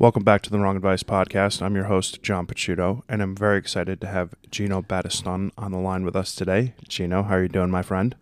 [0.00, 1.60] Welcome back to the Wrong Advice Podcast.
[1.60, 5.78] I'm your host, John Pachuto, and I'm very excited to have Gino Battiston on the
[5.78, 6.74] line with us today.
[6.86, 8.14] Gino, how are you doing, my friend?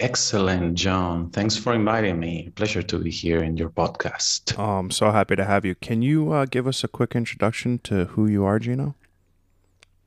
[0.00, 1.30] Excellent, John.
[1.30, 2.52] Thanks for inviting me.
[2.56, 4.54] Pleasure to be here in your podcast.
[4.58, 5.74] Oh, I'm so happy to have you.
[5.76, 8.94] Can you uh, give us a quick introduction to who you are, Gino?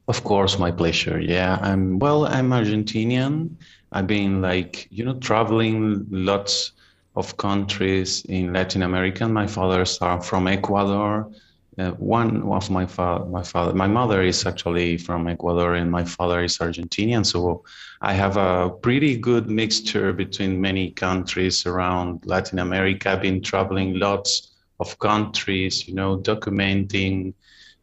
[0.08, 1.20] Of course, my pleasure.
[1.20, 3.56] Yeah, I'm well, I'm Argentinian.
[3.92, 6.73] I've been like, you know, traveling lots
[7.16, 9.28] of countries in Latin America.
[9.28, 11.30] My fathers are from Ecuador.
[11.78, 16.04] Uh, one of my father, my father, my mother is actually from Ecuador, and my
[16.04, 17.26] father is Argentinian.
[17.26, 17.64] So
[18.02, 23.12] I have a pretty good mixture between many countries around Latin America.
[23.12, 27.34] I've been traveling lots of countries, you know, documenting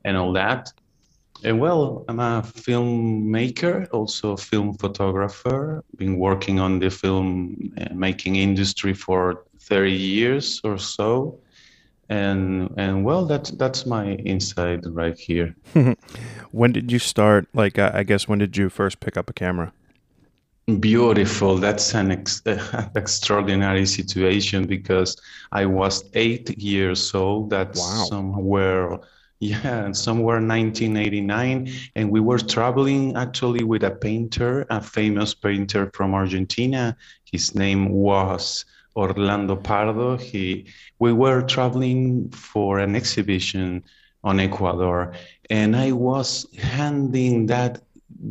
[0.04, 0.72] and all that.
[1.42, 5.82] And well, I'm a filmmaker, also a film photographer.
[5.96, 11.40] Been working on the film uh, making industry for 30 years or so.
[12.10, 15.54] And and well, that's that's my insight right here.
[16.50, 17.46] when did you start?
[17.54, 19.72] Like, I guess when did you first pick up a camera?
[20.80, 21.56] Beautiful.
[21.56, 22.42] That's an ex-
[22.96, 25.16] extraordinary situation because
[25.52, 27.50] I was eight years old.
[27.50, 28.06] That's wow.
[28.08, 28.98] somewhere
[29.40, 36.12] yeah, somewhere 1989, and we were traveling actually with a painter, a famous painter from
[36.14, 36.94] Argentina.
[37.24, 40.18] His name was Orlando Pardo.
[40.18, 40.66] He,
[40.98, 43.82] we were traveling for an exhibition
[44.22, 45.14] on Ecuador,
[45.48, 47.80] and I was handing that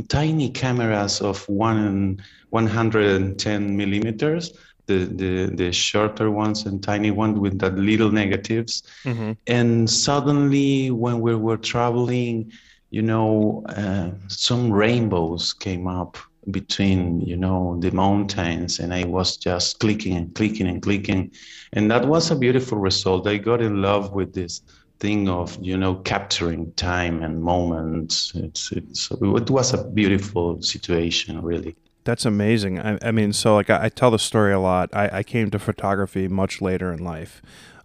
[0.09, 2.21] tiny cameras of one
[2.51, 4.53] 110 millimeters
[4.89, 8.83] the, the, the shorter ones and tiny ones with that little negatives.
[9.05, 9.33] Mm-hmm.
[9.47, 12.51] And suddenly, when we were traveling,
[12.89, 16.17] you know, uh, some rainbows came up
[16.49, 21.31] between, you know, the mountains, and I was just clicking and clicking and clicking.
[21.73, 23.27] And that was a beautiful result.
[23.27, 24.61] I got in love with this
[24.99, 31.41] thing of you know capturing time and moments it's, it's it was a beautiful situation
[31.41, 31.73] really
[32.09, 32.79] that's amazing.
[32.79, 34.89] I, I mean, so like I, I, tell the story a lot.
[34.93, 37.39] I, I came to photography much later in life,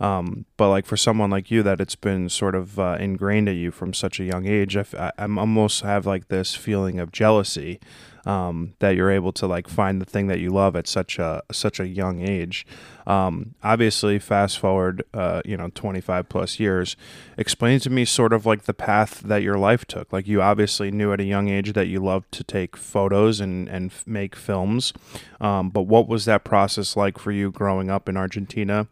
[0.05, 3.57] um, but like for someone like you, that it's been sort of uh, ingrained at
[3.57, 4.77] you from such a young age.
[4.77, 7.81] I, almost have like this feeling of jealousy
[8.27, 11.43] um, that you're able to like find the thing that you love at such a
[11.51, 12.67] such a young age.
[13.07, 16.97] Um, obviously, fast forward, uh, you know, 25 plus years.
[17.39, 20.13] Explain to me sort of like the path that your life took.
[20.13, 23.71] Like you obviously knew at a young age that you loved to take photos and
[23.71, 24.93] and make films,
[25.41, 28.87] um, but what was that process like for you growing up in Argentina?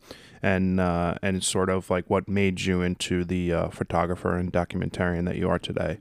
[0.44, 5.24] And uh, and sort of like what made you into the uh, photographer and documentarian
[5.26, 5.98] that you are today.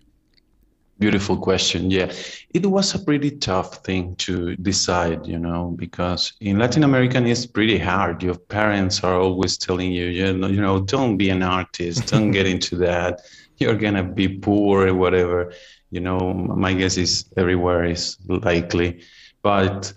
[1.02, 1.90] Beautiful question.
[1.90, 2.12] Yeah,
[2.53, 7.47] it was a pretty tough thing to decide, you know, because in Latin American it's
[7.47, 8.22] pretty hard.
[8.22, 12.30] Your parents are always telling you, you know, you know don't be an artist, don't
[12.30, 13.22] get into that.
[13.57, 15.53] You're gonna be poor or whatever.
[15.90, 19.01] You know, my guess is everywhere is likely,
[19.41, 19.91] but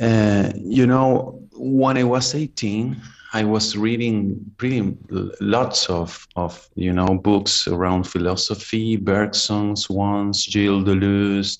[0.00, 3.00] uh, you know, when I was 18,
[3.32, 4.96] I was reading pretty
[5.40, 11.58] lots of, of you know books around philosophy, Bergson, Swans, Gilles Deleuze,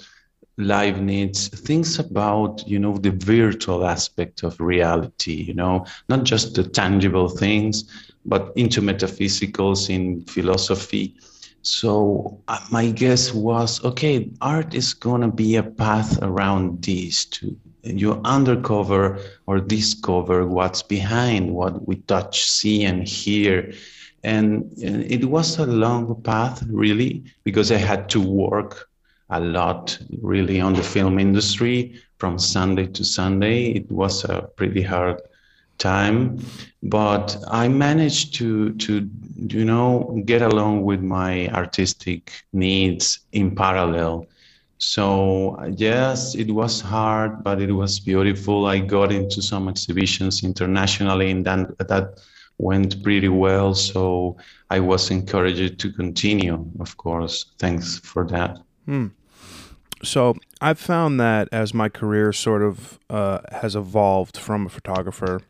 [0.57, 5.43] Leibniz, things about you know the virtual aspect of reality.
[5.43, 7.85] You know, not just the tangible things,
[8.25, 11.17] but into metaphysicals in philosophy.
[11.61, 17.55] So uh, my guess was, okay, art is gonna be a path around these to
[17.83, 23.73] you undercover or discover what's behind what we touch, see, and hear.
[24.25, 28.89] And it was a long path, really, because I had to work
[29.31, 33.71] a lot, really, on the film industry from Sunday to Sunday.
[33.71, 35.21] It was a pretty hard
[35.79, 36.41] time,
[36.83, 44.27] but I managed to to you know get along with my artistic needs in parallel
[44.79, 48.67] so yes, it was hard, but it was beautiful.
[48.67, 52.21] I got into some exhibitions internationally, and then that
[52.59, 53.75] went pretty well.
[53.75, 54.37] So
[54.71, 56.65] I was encouraged to continue.
[56.79, 58.59] Of course, thanks for that.
[58.87, 59.09] Hmm.
[60.05, 65.41] So I've found that as my career sort of uh, has evolved from a photographer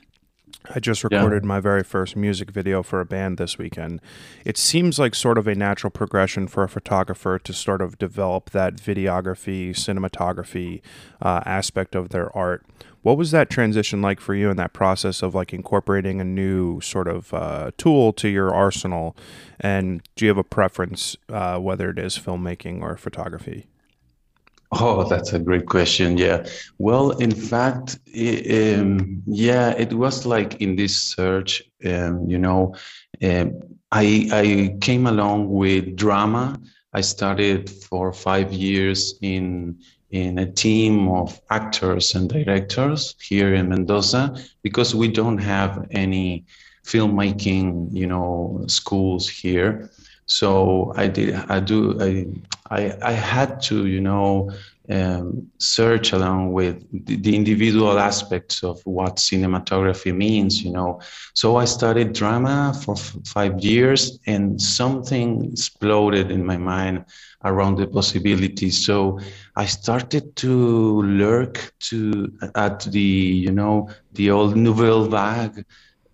[0.75, 1.49] I just recorded yeah.
[1.49, 4.00] my very first music video for a band this weekend.
[4.44, 8.50] It seems like sort of a natural progression for a photographer to sort of develop
[8.50, 10.82] that videography, cinematography
[11.23, 12.67] uh, aspect of their art.
[13.03, 16.81] What was that transition like for you in that process of like incorporating a new
[16.81, 19.17] sort of uh, tool to your arsenal?
[19.59, 23.69] And do you have a preference uh, whether it is filmmaking or photography?
[24.73, 26.19] Oh, that's a great question.
[26.19, 26.47] Yeah.
[26.79, 32.75] Well, in fact, um, yeah, it was like in this search, um, you know,
[33.23, 33.61] um,
[33.91, 36.61] I I came along with drama.
[36.93, 39.79] I studied for five years in
[40.11, 46.44] in a team of actors and directors here in Mendoza because we don't have any
[46.85, 49.91] filmmaking, you know, schools here.
[50.28, 52.26] So I did, I do, I,
[52.70, 54.50] I, I had to, you know,
[54.90, 61.00] um, search along with the, the, individual aspects of what cinematography means, you know.
[61.34, 67.04] So I studied drama for f- five years and something exploded in my mind
[67.44, 68.84] around the possibilities.
[68.84, 69.19] So
[69.56, 75.64] I started to lurk to at the, you know, the old nouvelle vague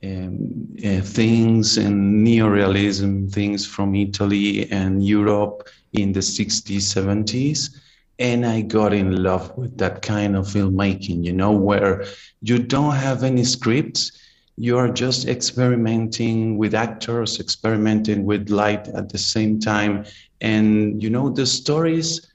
[0.05, 7.77] um, uh, things and neorealism things from Italy and Europe in the 60s, 70s.
[8.19, 12.05] And I got in love with that kind of filmmaking, you know, where
[12.43, 14.13] you don't have any scripts.
[14.57, 20.05] You are just experimenting with actors, experimenting with light at the same time.
[20.41, 22.31] And, you know, the stories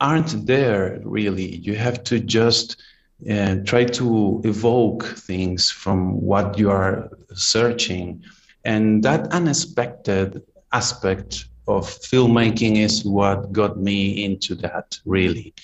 [0.00, 1.56] aren't there really.
[1.56, 2.76] You have to just
[3.64, 8.22] try to evoke things from what you are searching.
[8.64, 10.42] And that unexpected
[10.72, 15.54] aspect of filmmaking is what got me into that really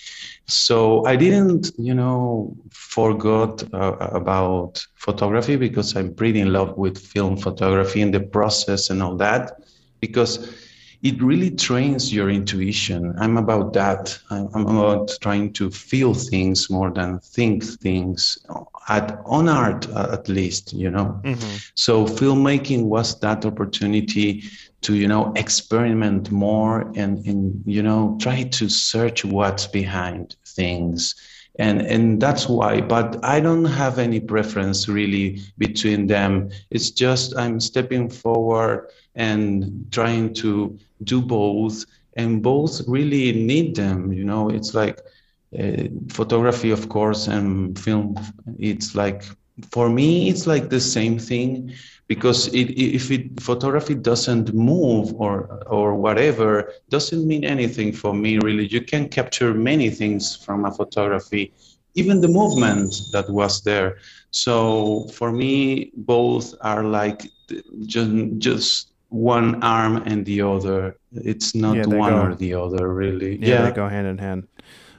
[0.47, 6.97] so i didn't you know forgot uh, about photography because i'm pretty in love with
[6.99, 9.53] film photography and the process and all that
[10.01, 10.55] because
[11.03, 13.15] it really trains your intuition.
[13.19, 14.19] I'm about that.
[14.29, 18.39] I'm, about trying to feel things more than think things
[18.89, 21.21] at on art at least, you know.
[21.25, 21.57] Mm-hmm.
[21.75, 24.45] So filmmaking was that opportunity
[24.83, 31.15] to, you know, experiment more and, and you know, try to search what's behind things
[31.59, 37.37] and and that's why but i don't have any preference really between them it's just
[37.37, 41.85] i'm stepping forward and trying to do both
[42.17, 44.49] and both really need them you know?
[44.51, 45.01] It's like
[45.59, 48.15] uh, photography of course and film
[48.59, 49.23] it's like
[49.71, 51.73] for me it's like the same thing
[52.09, 58.39] because it, if it photography doesn't move or or whatever doesn't mean anything for me
[58.39, 58.67] really.
[58.67, 61.53] You can capture many things from a photography
[61.95, 63.97] even the movement that was there.
[64.31, 67.31] So for me both are like
[67.87, 70.97] just just one arm and the other.
[71.13, 72.23] It's not yeah, one go.
[72.23, 73.37] or the other, really.
[73.37, 74.49] Yeah, yeah, they go hand in hand.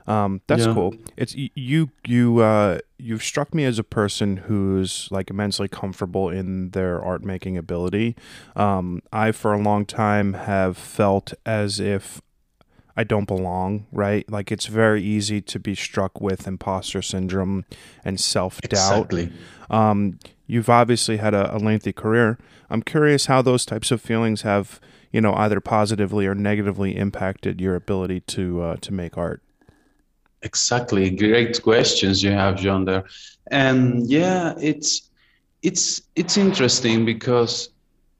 [0.07, 0.73] Um, that's yeah.
[0.73, 0.95] cool.
[1.17, 1.89] It's you.
[2.05, 2.39] You.
[2.39, 7.57] Uh, you've struck me as a person who's like immensely comfortable in their art making
[7.57, 8.15] ability.
[8.55, 12.21] Um, I, for a long time, have felt as if
[12.97, 14.29] I don't belong, right?
[14.29, 17.65] Like it's very easy to be struck with imposter syndrome
[18.03, 19.11] and self doubt.
[19.13, 19.31] Exactly.
[19.69, 20.19] Um,
[20.51, 22.37] you've obviously had a, a, lengthy career.
[22.69, 27.61] I'm curious how those types of feelings have, you know, either positively or negatively impacted
[27.61, 29.41] your ability to uh, to make art.
[30.41, 32.83] Exactly, great questions you have, John.
[32.83, 33.05] There,
[33.49, 35.09] and yeah, it's
[35.63, 37.69] it's it's interesting because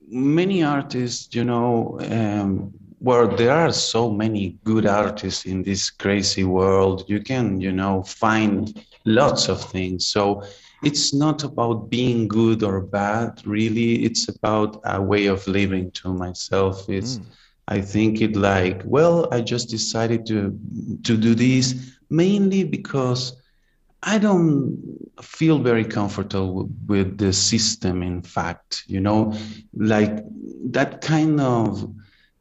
[0.08, 6.44] many artists, you know, um, well, there are so many good artists in this crazy
[6.44, 7.04] world.
[7.08, 10.06] You can, you know, find lots of things.
[10.06, 10.44] So
[10.82, 14.04] it's not about being good or bad really.
[14.04, 16.88] It's about a way of living to myself.
[16.88, 17.26] It's mm.
[17.68, 20.50] i think it like well i just decided to
[21.04, 21.66] to do this
[22.10, 23.36] mainly because
[24.02, 24.76] i don't
[25.22, 29.32] feel very comfortable with the system in fact you know?
[29.74, 30.24] Like
[30.72, 31.88] that kind of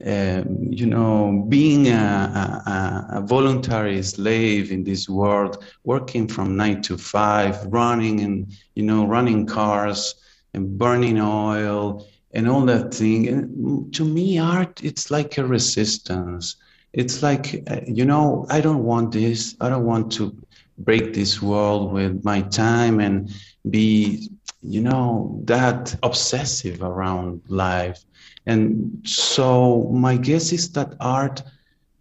[0.05, 6.81] um, you know, being a, a, a, voluntary slave in this world, working from nine
[6.83, 10.15] to five, running and, you know, running cars
[10.53, 13.27] and burning oil and all that thing.
[13.27, 16.55] And to me, art, it's like a resistance.
[16.93, 19.55] It's like, uh, you know, I don't want this.
[19.61, 20.35] I don't want to
[20.79, 23.29] break this world with my time and
[23.69, 24.29] be,
[24.63, 28.03] you know, that obsessive around life
[28.45, 31.43] and so my guess is that art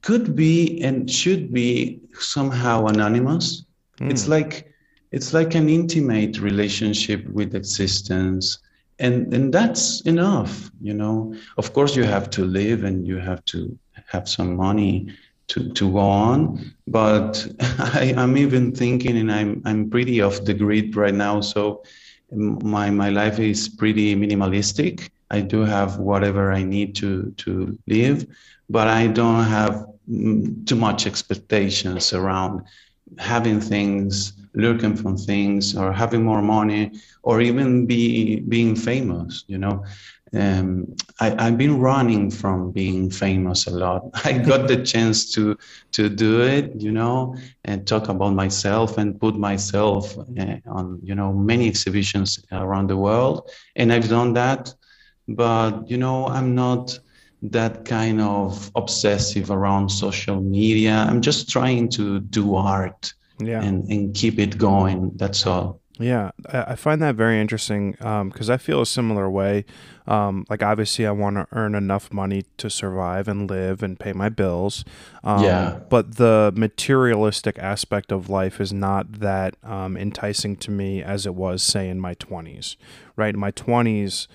[0.02, 3.64] could be and should be somehow anonymous.
[3.98, 4.10] Mm.
[4.10, 4.72] It's like
[5.12, 8.58] it's like an intimate relationship with existence.
[8.98, 11.34] And and that's enough, you know.
[11.58, 15.12] Of course you have to live and you have to have some money
[15.48, 16.72] to, to go on.
[16.86, 21.40] But I, I'm even thinking and I'm I'm pretty off the grid right now.
[21.40, 21.82] So
[22.32, 28.26] my my life is pretty minimalistic I do have whatever I need to to live,
[28.68, 32.62] but I don't have mm, too much expectations around
[33.18, 39.44] having things, looking for things, or having more money, or even be being famous.
[39.48, 39.84] You know,
[40.32, 44.10] um, I, have been running from being famous a lot.
[44.24, 45.56] I got the chance to
[45.92, 51.14] to do it, you know, and talk about myself and put myself uh, on, you
[51.14, 54.74] know, many exhibitions around the world, and I've done that.
[55.34, 56.98] But you know, I'm not
[57.42, 61.06] that kind of obsessive around social media.
[61.08, 63.62] I'm just trying to do art yeah.
[63.62, 65.12] and, and keep it going.
[65.16, 65.80] That's all.
[65.98, 69.66] Yeah, I find that very interesting because um, I feel a similar way.
[70.06, 74.14] Um, like, obviously, I want to earn enough money to survive and live and pay
[74.14, 74.82] my bills.
[75.22, 75.78] Um, yeah.
[75.90, 81.34] But the materialistic aspect of life is not that um, enticing to me as it
[81.34, 82.76] was, say, in my 20s.
[83.14, 83.34] Right?
[83.34, 84.26] In my 20s,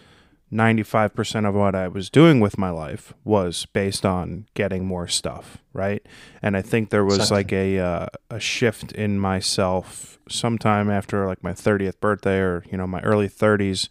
[0.51, 5.57] 95% of what I was doing with my life was based on getting more stuff,
[5.73, 6.05] right?
[6.41, 11.43] And I think there was like a uh, a shift in myself sometime after like
[11.43, 13.89] my 30th birthday or, you know, my early 30s.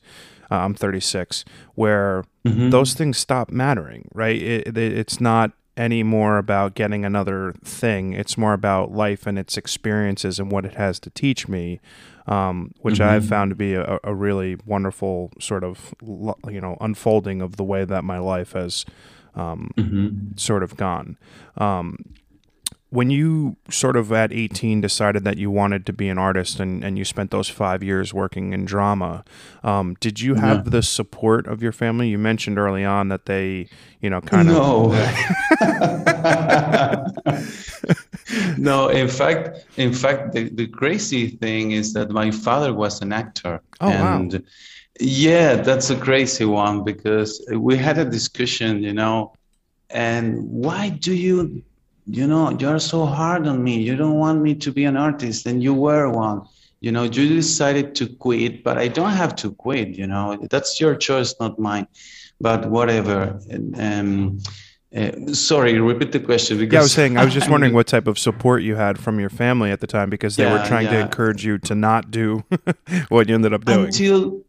[0.50, 1.44] Uh, I'm 36,
[1.74, 2.68] where mm-hmm.
[2.68, 4.36] those things stop mattering, right?
[4.36, 8.12] It, it, it's not any more about getting another thing.
[8.12, 11.80] It's more about life and its experiences and what it has to teach me
[12.26, 13.10] um, which mm-hmm.
[13.10, 17.64] I've found to be a, a, really wonderful sort of you know unfolding of the
[17.64, 18.86] way that my life has
[19.34, 20.36] um, mm-hmm.
[20.36, 21.18] sort of gone.
[21.58, 21.98] Um,
[22.94, 26.84] when you sort of at 18 decided that you wanted to be an artist and,
[26.84, 29.24] and you spent those five years working in drama,
[29.64, 30.70] um, did you have yeah.
[30.70, 32.08] the support of your family?
[32.08, 33.68] You mentioned early on that they,
[34.00, 34.92] you know, kind no.
[34.92, 35.18] of.
[38.68, 43.12] no, in fact, in fact, the, the crazy thing is that my father was an
[43.12, 43.60] actor.
[43.80, 44.40] Oh, and wow.
[45.00, 47.30] Yeah, that's a crazy one because
[47.68, 49.34] we had a discussion, you know,
[49.90, 50.24] and
[50.66, 51.62] why do you
[52.06, 53.80] you know, you're so hard on me.
[53.80, 56.42] You don't want me to be an artist, and you were one.
[56.80, 59.88] You know, you decided to quit, but I don't have to quit.
[59.96, 61.86] You know, that's your choice, not mine.
[62.40, 63.40] But whatever.
[63.76, 64.38] Um,
[64.94, 66.58] uh, sorry, repeat the question.
[66.58, 68.98] Because yeah, I was saying, I was just wondering what type of support you had
[68.98, 70.92] from your family at the time because they yeah, were trying yeah.
[70.92, 72.44] to encourage you to not do
[73.08, 73.86] what you ended up doing.
[73.86, 74.42] Until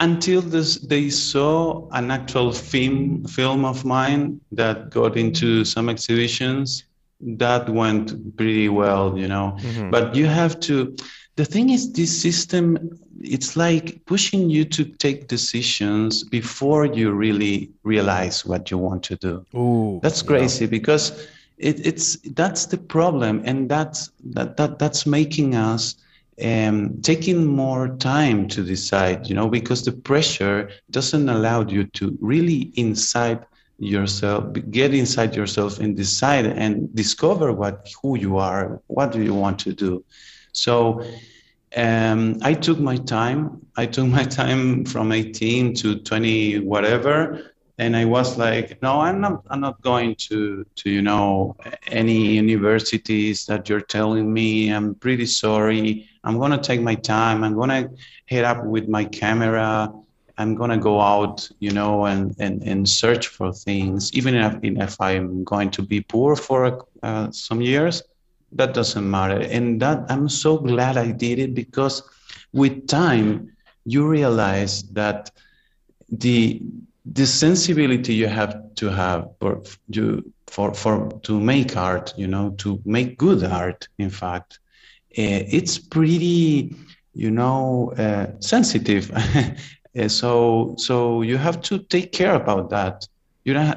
[0.00, 6.84] until this, they saw an actual film film of mine that got into some exhibitions
[7.20, 9.56] that went pretty well, you know.
[9.60, 9.90] Mm-hmm.
[9.90, 10.96] But you have to.
[11.36, 17.70] The thing is, this system it's like pushing you to take decisions before you really
[17.84, 19.46] realize what you want to do.
[19.54, 20.70] Ooh, that's crazy yeah.
[20.70, 25.94] because it, it's that's the problem, and that's that, that that's making us
[26.42, 29.28] um, taking more time to decide.
[29.28, 33.46] You know, because the pressure doesn't allow you to really inside
[33.78, 39.34] yourself get inside yourself and decide and discover what who you are what do you
[39.34, 40.04] want to do
[40.52, 41.02] so
[41.76, 43.66] um, i took my time.
[43.76, 47.52] I took my time from 18 to 20 whatever.
[47.78, 51.56] And i was like no i'm not i'm not going to to you know
[51.86, 54.68] any universities that you're telling me.
[54.68, 56.08] I'm pretty sorry.
[56.22, 57.42] I'm going to take my time.
[57.42, 57.90] I'm to
[58.26, 59.90] head up with my camera.
[60.38, 65.00] I'm gonna go out, you know, and and, and search for things, even if if
[65.00, 68.02] I'm going to be poor for uh, some years,
[68.54, 69.40] that doesn't matter.
[69.40, 72.02] And that I'm so glad I did it because
[72.52, 73.48] with time
[73.84, 75.30] you realize that
[76.10, 76.60] the
[77.04, 82.50] the sensibility you have to have for you for for to make art, you know,
[82.58, 84.58] to make good art, in fact,
[85.18, 86.74] uh, it's pretty
[87.14, 89.10] you know uh, sensitive
[89.98, 93.06] Uh, so so you have to take care about that.
[93.44, 93.72] You know,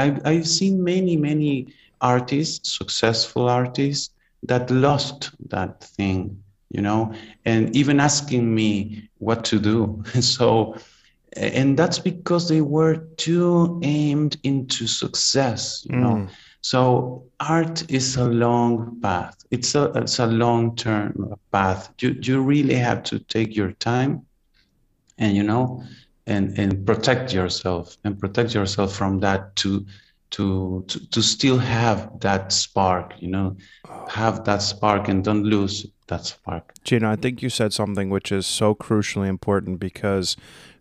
[0.00, 1.68] I, I've seen many many
[2.00, 4.10] artists, successful artists,
[4.42, 6.42] that lost that thing.
[6.70, 10.02] You know, and even asking me what to do.
[10.20, 10.76] so
[11.36, 16.28] and that's because they were too aimed into success you know mm.
[16.60, 22.40] so art is a long path it's a it's a long term path you you
[22.40, 24.24] really have to take your time
[25.18, 25.82] and you know
[26.26, 29.84] and and protect yourself and protect yourself from that to
[30.34, 33.56] to to, to still have that spark you know
[34.08, 38.32] have that spark and don't lose that spark Gino i think you said something which
[38.32, 40.36] is so crucially important because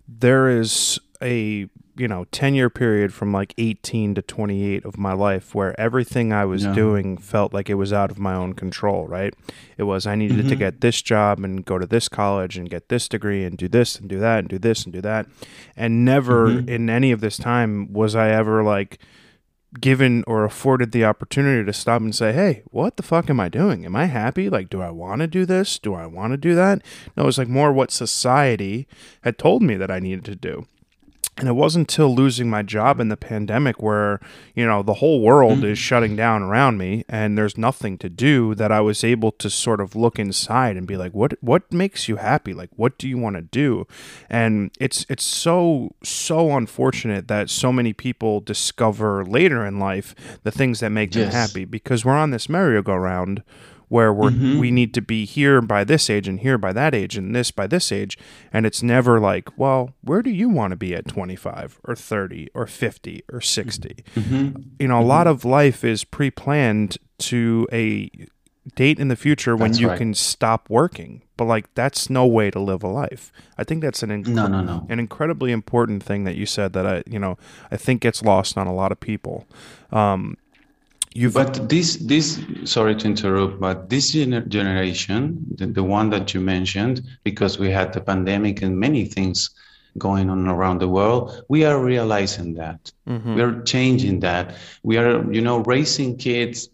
[0.08, 5.14] there is a you know 10 year period from like 18 to 28 of my
[5.14, 6.74] life where everything i was Yeah.
[6.74, 9.34] doing felt like it was out of my own control right
[9.78, 10.60] it was i needed to Mhm.
[10.66, 14.00] get this job and go to this college and get this degree and do this
[14.00, 15.28] and do that and do this and do that
[15.78, 16.68] and never Mhm.
[16.68, 18.98] in any of this time was i ever like
[19.80, 23.50] given or afforded the opportunity to stop and say, "Hey, what the fuck am I
[23.50, 23.86] doing?
[23.86, 24.50] Am I happy?
[24.50, 25.80] Like, do I want to do this?
[25.80, 26.82] Do I want to do that?"
[27.16, 28.88] No, it was like more what society
[29.22, 30.66] had told me that I needed to do.
[31.38, 34.20] And it wasn't until losing my job in the pandemic where,
[34.54, 35.74] you know, the whole world is mm-hmm.
[35.74, 39.82] shutting down around me and there's nothing to do that I was able to sort
[39.82, 42.54] of look inside and be like, what what makes you happy?
[42.54, 43.88] Like what do you want to do?
[44.30, 50.14] And it's it's so so unfortunate that so many people discover later in life
[50.44, 53.42] the things that make them happy because we're on this merry-go-round
[53.90, 54.60] where we're Mhm.
[54.60, 57.52] we need to be here by this age and here by that age and this
[57.52, 58.18] by this age
[58.52, 62.50] and it's never like well where do you want to be at 25 or 30
[62.54, 64.64] or 50 or 60 Mhm.
[64.80, 68.10] you know a lot of life is pre-planned to a
[68.76, 69.98] date in the future when That's you right.
[69.98, 74.02] can stop working but like that's no way to live a life i think that's
[74.04, 74.86] an inc- No, no, no.
[74.90, 77.38] an incredibly important thing that you said that i you know
[77.72, 79.46] i think gets lost on a lot of people
[79.92, 80.38] um
[81.14, 86.34] you've But this, this, sorry to interrupt, but this gener- generation, the, the one that
[86.34, 89.50] you mentioned, because we had the pandemic and many things
[89.98, 92.92] going on around the world, we are realizing that.
[93.08, 93.36] Mhm.
[93.36, 94.56] We are changing that.
[94.82, 96.70] We are, you know, raising kids,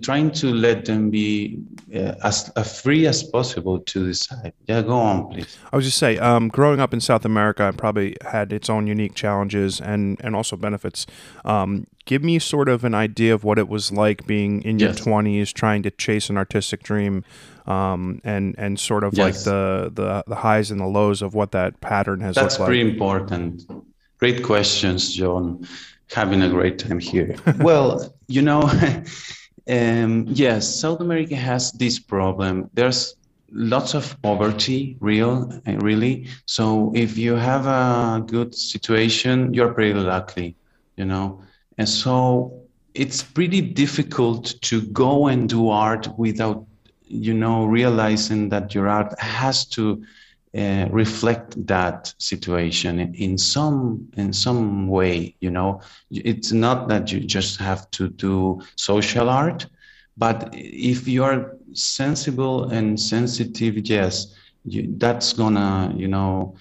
[0.00, 1.58] trying to let them be
[1.94, 4.52] uh, as, as free as possible to decide.
[4.66, 5.58] Yeah, go on, please.
[5.72, 9.14] I was just say, um, growing up in South America probably had its own unique
[9.14, 11.06] challenges and and also benefits.
[11.44, 14.90] Um, give me sort of an idea of what it was like being in your
[14.90, 14.98] Yes.
[15.00, 17.24] twenties, trying to chase an artistic dream,
[17.66, 21.50] um, and and sort of like the, the the highs and the lows of what
[21.52, 22.66] that pattern has That's looked like.
[22.68, 23.64] pretty important.
[24.18, 25.66] Great questions, John.
[26.14, 27.34] Having a great time here.
[27.58, 28.62] well, you know,
[29.68, 32.70] um, yes, South America has this problem.
[32.74, 33.16] There's
[33.50, 36.28] lots of poverty, real, uh, really.
[36.46, 40.56] So if you have a good situation, you're pretty lucky,
[40.96, 41.42] you know.
[41.78, 42.62] And so
[42.94, 46.64] it's pretty difficult to go and do art without,
[47.06, 50.02] you know, realizing that your art has to
[50.56, 55.80] uh, reflect that situation in, some in some way you know?
[56.10, 59.66] It's not that you just have to do social art
[60.16, 66.54] but if you are sensible and sensitive yes you, that's gonna you know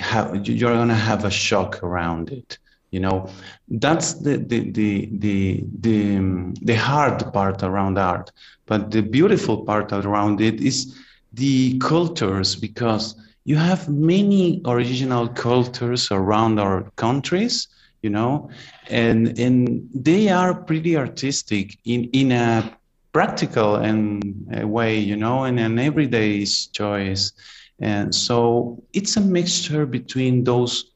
[0.00, 2.58] have you're gonna have a shock around it
[2.90, 3.28] you know?
[3.68, 8.30] That's the the the the the, the hard part around art
[8.66, 10.94] but the beautiful part around it is
[11.32, 13.14] the cultures because
[13.48, 17.68] you have many original cultures around our countries
[18.02, 18.48] you know
[18.90, 22.78] and and they are pretty artistic in in a
[23.12, 27.32] practical and a way you know in an everyday choice.
[27.80, 30.92] And so it's a mixture between those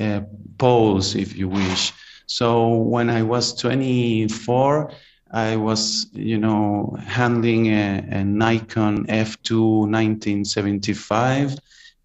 [0.00, 0.20] uh,
[0.58, 1.92] poles if you wish.
[2.26, 4.90] So when i was 24
[5.32, 11.56] I was, you know, handling a, a Nikon F2 1975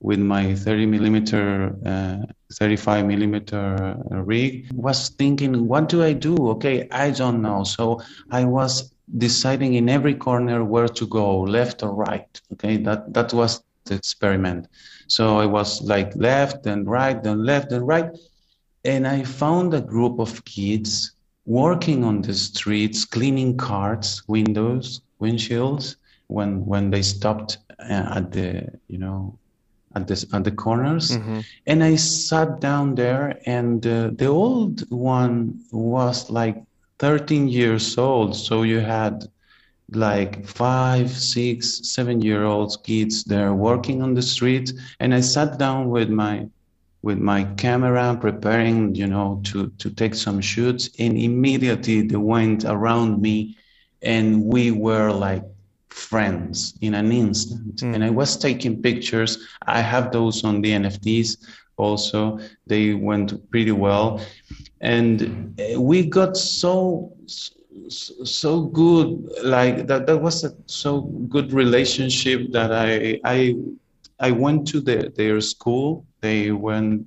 [0.01, 4.67] with my 30 millimeter, uh, 35 millimeter rig.
[4.73, 6.35] Was thinking, what do I do?
[6.49, 7.63] Okay, I don't know.
[7.63, 12.41] So I was deciding in every corner where to go, left or right.
[12.53, 14.67] Okay, that that was the experiment.
[15.07, 18.09] So I was like left and right, then left and right,
[18.83, 21.11] and I found a group of kids
[21.45, 25.95] working on the streets, cleaning cars, windows, windshields,
[26.27, 29.37] when when they stopped uh, at the you know
[29.95, 31.17] at the at the corners.
[31.17, 31.43] Mhm.
[31.67, 36.57] And I sat down there, and uh, the old one was like
[36.99, 38.35] 13 years old.
[38.35, 39.27] So you had
[39.93, 44.71] like five, six, seven year olds kids there working on the street.
[44.99, 46.47] And I sat down with my
[47.01, 52.63] with my camera preparing you know to to take some shoots and immediately they went
[52.65, 53.55] around me
[54.01, 55.43] and we were like
[55.91, 57.95] friends in an instant Mm.
[57.95, 61.37] and i was taking pictures i have those on the nfts
[61.77, 64.19] also they went pretty well
[64.81, 65.21] and
[65.59, 69.07] uh, we got so so, so good
[69.43, 73.55] like that that was a so good relationship that i i
[74.19, 76.05] I went to the, their school.
[76.21, 77.05] They went.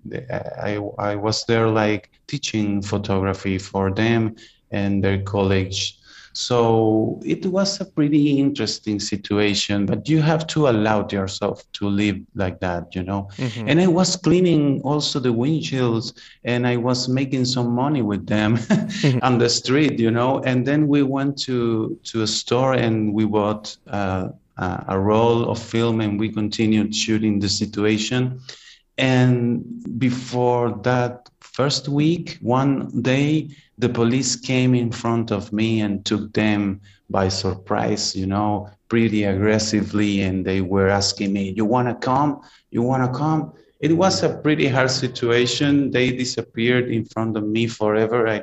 [0.62, 4.34] I I was there like teaching photography for them
[4.70, 5.96] and their college.
[6.34, 12.18] So it was a pretty interesting situation, but you have to allow yourself to live
[12.34, 13.28] like that, you know.
[13.36, 13.68] Mm-hmm.
[13.68, 18.58] And I was cleaning also the windshields and I was making some money with them
[19.22, 20.40] on the street, you know.
[20.40, 25.60] And then we went to, to a store and we bought uh, a roll of
[25.60, 28.40] film and we continued shooting the situation.
[28.98, 29.64] And
[29.98, 36.32] before that first week, one day, the police came in front of me and took
[36.32, 40.22] them by surprise, you know, pretty aggressively.
[40.22, 42.40] And they were asking me, You want to come?
[42.70, 43.52] You want to come?
[43.80, 45.90] It was a pretty hard situation.
[45.90, 48.28] They disappeared in front of me forever.
[48.28, 48.42] I,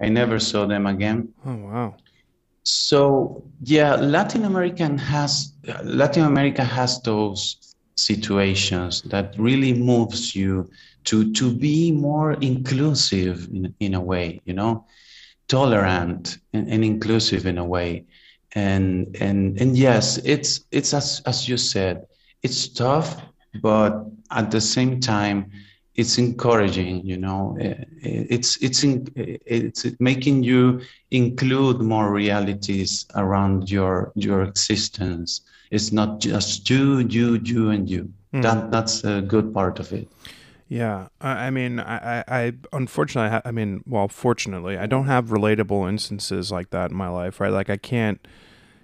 [0.00, 1.32] I never saw them again.
[1.44, 1.96] Oh, wow.
[2.66, 5.52] So yeah, Latin American has
[5.84, 10.68] Latin America has those situations that really moves you
[11.04, 14.84] to to be more inclusive in, in a way you know
[15.48, 18.04] tolerant and, and inclusive in a way.
[18.54, 22.06] And and and yes it's it's as as you said
[22.42, 23.20] it's tough
[23.60, 25.50] but at the same time
[25.94, 27.56] it's encouraging you know.
[27.60, 30.80] Eh, eh, it's it's in, eh, it's making you
[31.10, 38.12] include more realities around your your existence it's not just you you you and you
[38.32, 38.42] mm.
[38.42, 40.08] that that's a good part of it
[40.68, 45.26] yeah, I, I mean, I, I, unfortunately, I, I mean, well, fortunately, I don't have
[45.26, 47.52] relatable instances like that in my life, right?
[47.52, 48.20] Like, I can't,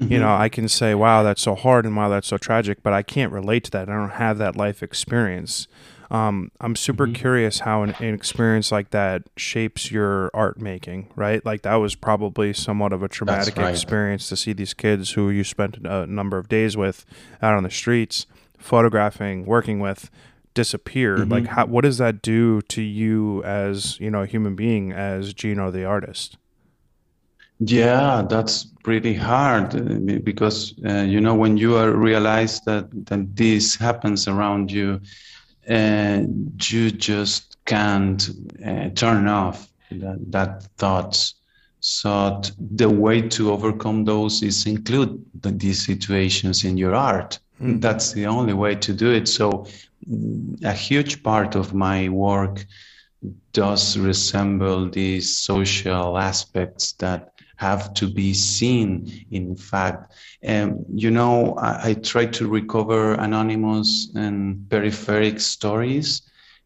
[0.00, 0.12] mm-hmm.
[0.12, 2.92] you know, I can say, wow, that's so hard and wow, that's so tragic, but
[2.92, 3.88] I can't relate to that.
[3.88, 5.66] I don't have that life experience.
[6.12, 7.14] Um, I'm super mm-hmm.
[7.14, 11.42] curious how an, an, experience like that shapes your art making, right?
[11.44, 13.70] Like that was probably somewhat of a traumatic right.
[13.70, 17.06] experience to see these kids who you spent a number of days with
[17.40, 18.26] out on the streets,
[18.58, 20.10] photographing, working with,
[20.54, 21.32] disappear mm-hmm.
[21.32, 25.32] like how, what does that do to you as you know a human being as
[25.32, 26.36] gino the artist
[27.58, 33.76] yeah that's pretty hard uh, because uh, you know when you realize that that this
[33.76, 34.98] happens around you uh,
[35.68, 38.30] you just can't
[38.66, 41.34] uh, turn off that, that thoughts.
[41.80, 47.38] So the way to overcome those is include the, these situations in your art.
[47.62, 47.80] Mm.
[47.80, 49.28] that's the only way to do it.
[49.28, 49.66] So
[50.64, 52.66] a huge part of my work
[53.52, 57.31] does resemble these social aspects that
[57.62, 58.90] have to be seen
[59.30, 60.00] in fact
[60.42, 63.88] and you know I, I, try to recover anonymous
[64.24, 64.36] and
[64.70, 66.08] peripheric stories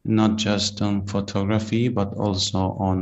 [0.05, 2.97] not just on photography but also on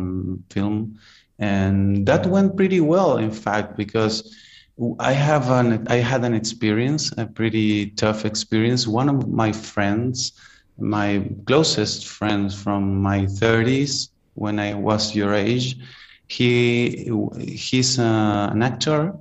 [0.51, 0.99] film
[1.39, 4.17] and that went pretty well in fact because
[4.99, 8.89] I have an I had an experience, a pretty tough experience.
[8.89, 10.33] One of my friends,
[10.79, 15.77] my closest friends from my 30s, when I was your age,
[16.29, 19.15] he he's uh, an actor,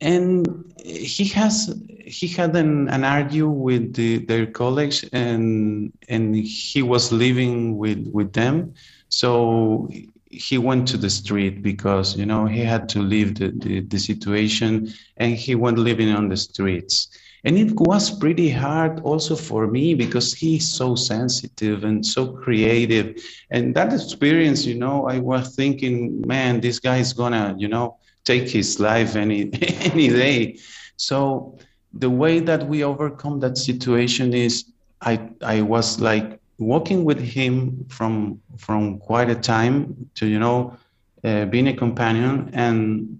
[0.00, 0.46] and
[0.84, 7.12] he has he had an, an argue with the, their colleagues, and and he was
[7.12, 8.74] living with with them.
[9.08, 9.88] So
[10.30, 13.98] he went to the street because you know he had to leave the, the, the,
[13.98, 17.08] situation and he went living on the streets
[17.44, 23.16] and it was pretty hard also for me because he's so sensitive and so creative.
[23.50, 27.96] And that experience you know i was thinking man this guy is gonna you know
[28.24, 29.50] take his life any
[29.92, 30.56] any day.
[30.96, 31.56] So
[31.92, 34.64] the way that we overcome that situation is
[35.02, 39.74] i i was like working with him from from quite a time
[40.16, 40.72] to you know
[41.24, 42.50] uh, being a companion.
[42.52, 43.18] And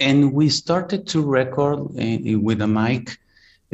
[0.00, 3.18] and we started to record uh, with a mic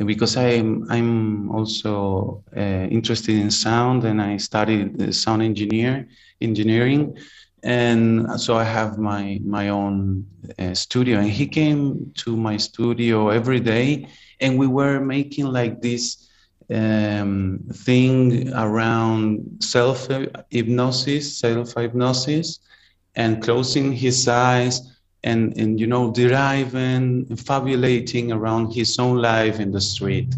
[0.06, 6.06] because I'm I'm also uh, interested in sound and I studied sound engineer
[6.40, 7.16] engineering.
[7.64, 10.26] And so I have my my own
[10.58, 11.18] uh, studio.
[11.18, 14.06] And he came to my studio every day
[14.40, 16.28] and we were making like this
[16.72, 20.08] um, thing around self
[20.50, 22.60] hypnosis, self hypnosis,
[23.16, 29.72] and closing his eyes and, and you know deriving, fabulating around his own life in
[29.72, 30.34] the street.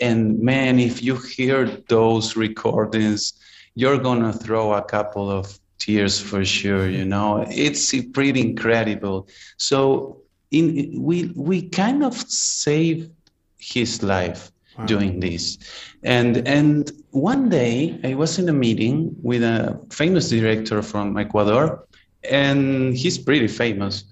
[0.00, 3.32] And man, if you hear those recordings,
[3.74, 6.88] you're gonna throw a couple of tears for sure.
[6.88, 9.28] You know, it's pretty incredible.
[9.56, 13.10] So in we we kind of save
[13.58, 14.86] his life wow.
[14.86, 15.58] doing this.
[16.02, 21.86] And and one day I was in a meeting with a famous director from Ecuador,
[22.30, 24.04] and he's pretty famous.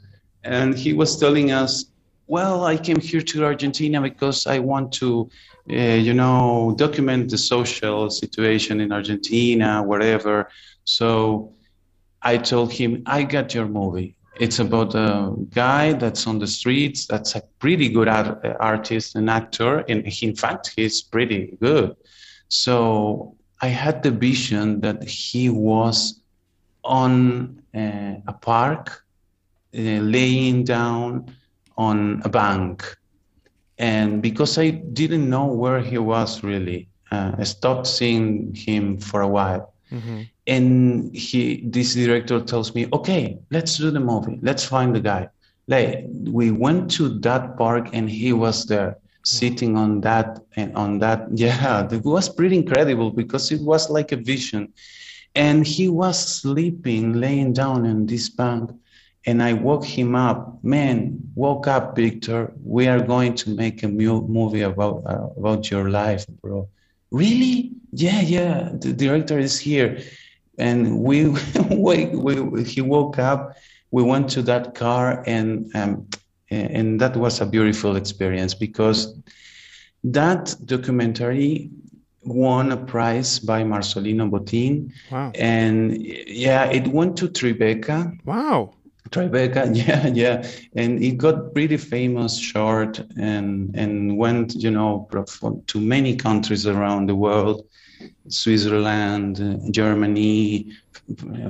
[0.45, 1.87] And he was telling us,
[2.27, 5.29] "Well, I came here to Argentina because I want to,
[5.71, 10.49] uh, you know, document the social situation in Argentina, wherever."
[10.85, 11.53] So
[12.23, 17.07] I told him, "I got your movie." It's about a guy that's on the streets,
[17.07, 19.85] that's a pretty good art, artist and actor.
[19.89, 21.95] And in fact, he's pretty good.
[22.49, 26.21] So I had the vision that he was
[26.83, 29.04] on uh, a park,
[29.75, 31.27] uh, laying down
[31.77, 32.85] on a bank.
[33.79, 39.21] And because I didn't know where he was really, uh, I stopped seeing him for
[39.21, 39.73] a while.
[39.93, 40.21] Mm-hmm.
[40.47, 44.39] And he this director tells me okay let's do the movie.
[44.43, 45.29] Let's find the guy.
[45.67, 50.99] Like we went to that park and he was there sitting on that and on
[50.99, 51.29] that.
[51.35, 54.73] Yeah it was pretty incredible because it was like a vision.
[55.35, 58.71] And he was sleeping laying down in this bank
[59.27, 63.89] and i woke him up man woke up victor we are going to make a
[63.89, 66.69] movie about uh, about your life bro
[67.11, 70.01] really yeah yeah the director is here
[70.59, 71.27] and we,
[71.71, 73.57] we, we, he woke up
[73.91, 76.07] we went to that car and um,
[76.51, 79.15] and that was a beautiful experience because
[80.05, 81.71] that documentary
[82.23, 84.93] won a prize by Marcelino Botín.
[85.11, 85.33] Wow.
[85.35, 88.25] And yeah, it went to Tribeca.
[88.25, 88.75] Wow.
[89.15, 90.49] Tribeca, yeah, yeah.
[90.75, 95.09] And it got pretty famous short and and went, you know,
[95.67, 97.65] to many countries around the world.
[98.29, 99.37] Switzerland,
[99.71, 100.73] Germany,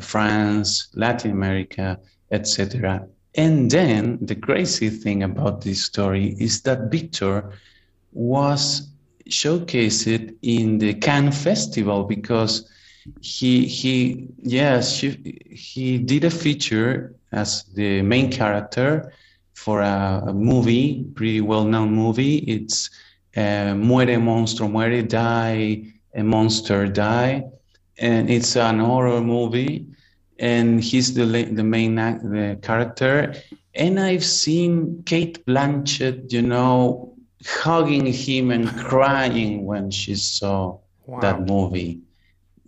[0.01, 1.99] France, Latin America,
[2.31, 3.09] etc.
[3.35, 7.51] And then the crazy thing about this story is that Victor
[8.13, 8.89] was
[9.29, 12.69] showcased in the Cannes Festival because
[13.21, 19.13] he he yes he, he did a feature as the main character
[19.55, 22.37] for a, a movie, pretty well known movie.
[22.39, 22.91] It's
[23.37, 27.45] uh, Muere Monstruo Muere Die a monster die,
[27.99, 29.87] and it's an horror movie,
[30.39, 33.35] and he's the the main the character.
[33.75, 41.21] And I've seen Cate Blanchett, you know, hugging him and crying when she saw wow.
[41.21, 42.01] that movie.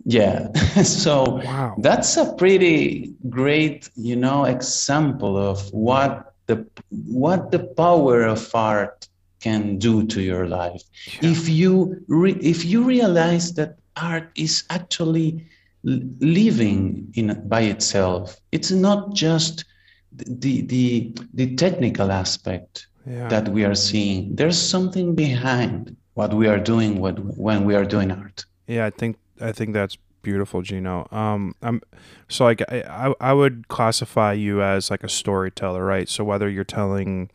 [0.09, 1.75] Yeah, so wow.
[1.79, 9.09] that's a pretty great, you know, example of what the what the power of art
[9.41, 10.81] can do to your life.
[11.21, 11.31] Yeah.
[11.31, 15.45] If you re- if you realize that art is actually
[15.83, 19.65] living in by itself, it's not just
[20.13, 23.27] the the the technical aspect yeah.
[23.27, 24.33] that we are seeing.
[24.35, 28.45] There's something behind what we are doing what, when we are doing art.
[28.67, 31.07] Yeah, I think I think that's beautiful, Gino.
[31.11, 31.81] Um, I'm
[32.27, 36.09] so like I, I would classify you as like a storyteller, right?
[36.09, 37.29] So whether you're telling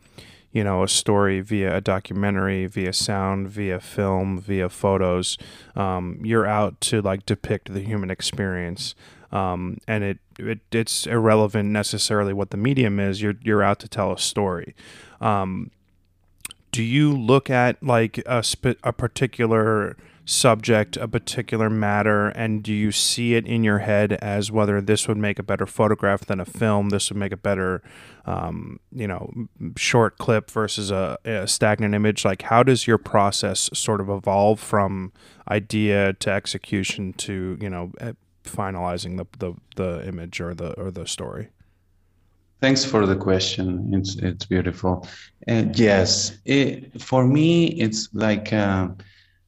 [0.51, 5.37] you know a story via a documentary via sound via film via photos
[5.75, 8.93] um, you're out to like depict the human experience
[9.31, 13.87] um, and it, it it's irrelevant necessarily what the medium is you're you're out to
[13.87, 14.75] tell a story
[15.19, 15.71] um,
[16.71, 22.73] do you look at like a, sp- a particular subject, a particular matter, and do
[22.73, 26.39] you see it in your head as whether this would make a better photograph than
[26.39, 27.81] a film, this would make a better,
[28.25, 29.31] um, you know,
[29.75, 32.23] short clip versus a, a, stagnant image?
[32.23, 35.11] Like, how does your process sort of evolve from
[35.49, 37.91] idea to execution to, you know,
[38.45, 41.49] finalizing the, the, the image or the or the story?
[42.61, 43.93] Thanks for the question.
[43.93, 45.05] It's it's beautiful.
[45.49, 48.53] Uh, yes, it, for me, it's like.
[48.53, 48.87] Uh,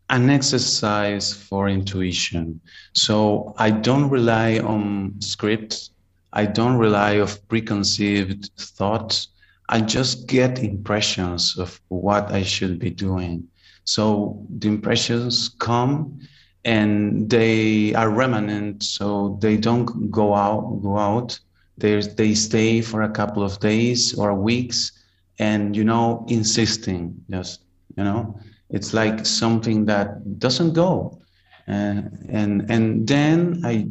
[0.09, 2.59] an exercise for intuition.
[2.93, 5.91] So I don't rely on scripts.
[6.33, 9.29] I don't rely of preconceived thoughts.
[9.69, 13.47] I just get impressions of what I should be doing.
[13.85, 16.19] So the impressions come
[16.63, 21.39] and they are remnant, so they don't go out go out.
[21.77, 24.91] They they stay for a couple of days or weeks
[25.39, 27.61] and you know insisting just
[27.97, 28.39] you know
[28.69, 31.21] it's like something that doesn't go.
[31.67, 33.88] Uh, and and then I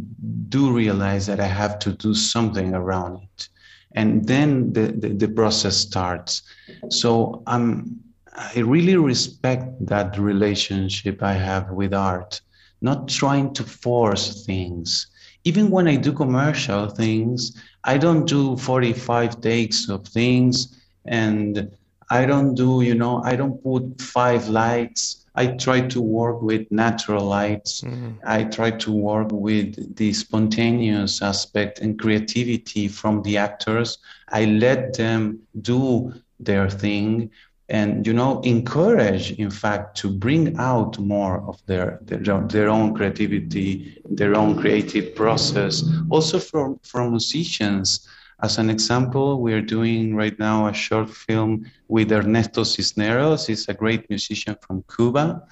[0.49, 3.49] do realize that I have to do something around it,
[3.93, 6.43] and then the, the, the process starts.
[6.91, 7.99] So I'm
[8.37, 12.41] I really respect that relationship I have with art,
[12.81, 15.07] not trying to force things.
[15.45, 21.71] Even when I do commercial things, I don't do 45 takes of things and
[22.15, 25.27] I don't do, you know, I don't put five lights.
[25.35, 27.81] I try to work with natural lights.
[27.81, 28.11] Mm-hmm.
[28.25, 33.99] I try to work with the spontaneous aspect and creativity from the actors.
[34.29, 37.31] I let them do their thing
[37.69, 42.95] and you know encourage in fact to bring out more of their their, their own
[42.95, 48.07] creativity their own creative process also from from musicians
[48.45, 53.47] As an example, we're doing right now a short film with Ernesto Cisneros.
[53.47, 55.43] He's a great musician from Cuba.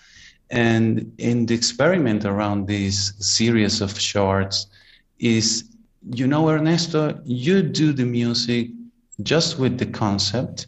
[0.50, 4.66] And in the experiment around this series of shorts
[5.18, 5.70] is,
[6.10, 8.68] you know, Ernesto, you do the music
[9.22, 10.66] just with the concept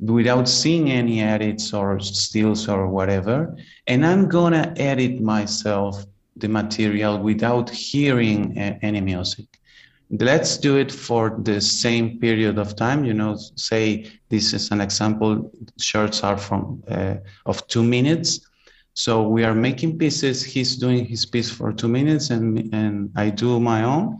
[0.00, 3.54] without seeing any edits or stills or whatever.
[3.86, 6.06] And I'm gonna edit myself
[6.38, 9.46] the material without hearing any music.
[10.10, 13.04] Let's do it for the same period of time.
[13.04, 15.50] You know, say this is an example.
[15.78, 17.16] Shorts are from uh,
[17.46, 18.40] of two minutes.
[18.94, 20.42] So we are making pieces.
[20.44, 24.18] He's doing his piece for two minutes, and and I do my own,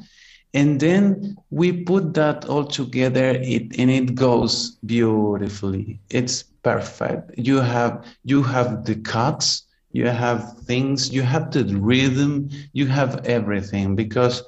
[0.55, 3.31] and then we put that all together.
[3.41, 6.01] It and it goes beautifully.
[6.11, 7.31] It's perfect.
[7.37, 13.25] You have you have the cuts you have things, you have the rhythm, you have
[13.25, 14.43] everything because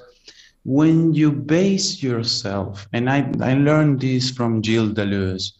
[0.69, 5.53] when you base yourself, and I, I learned this from Gilles Deleuze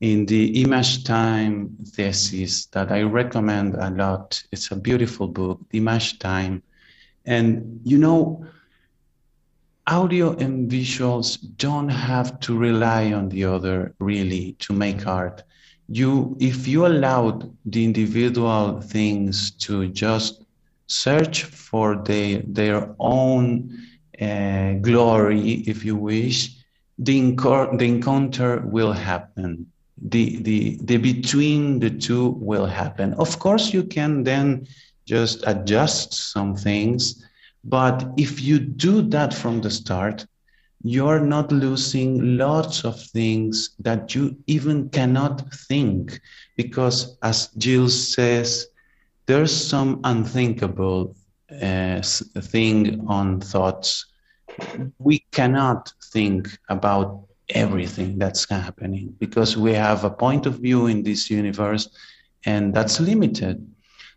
[0.00, 4.40] in the Image Time thesis that I recommend a lot.
[4.52, 6.62] It's a beautiful book, Image Time.
[7.26, 8.46] And you know,
[9.88, 15.42] audio and visuals don't have to rely on the other really to make art
[15.88, 20.44] you if you allowed the individual things to just
[20.86, 23.76] search for the, their own
[24.22, 26.56] uh, glory, if you wish,
[26.98, 27.20] the,
[27.76, 29.66] the encounter will happen.
[30.00, 33.14] The, the, the between the two will happen.
[33.14, 34.66] Of course, you can then
[35.04, 37.24] just adjust some things,
[37.64, 40.26] but if you do that from the start,
[40.84, 46.20] you're not losing lots of things that you even cannot think
[46.56, 48.66] because as Gilles says
[49.26, 51.14] there's some unthinkable
[51.62, 54.06] uh, thing on thoughts
[54.98, 61.02] we cannot think about everything that's happening because we have a point of view in
[61.02, 61.88] this universe
[62.44, 63.66] and that's limited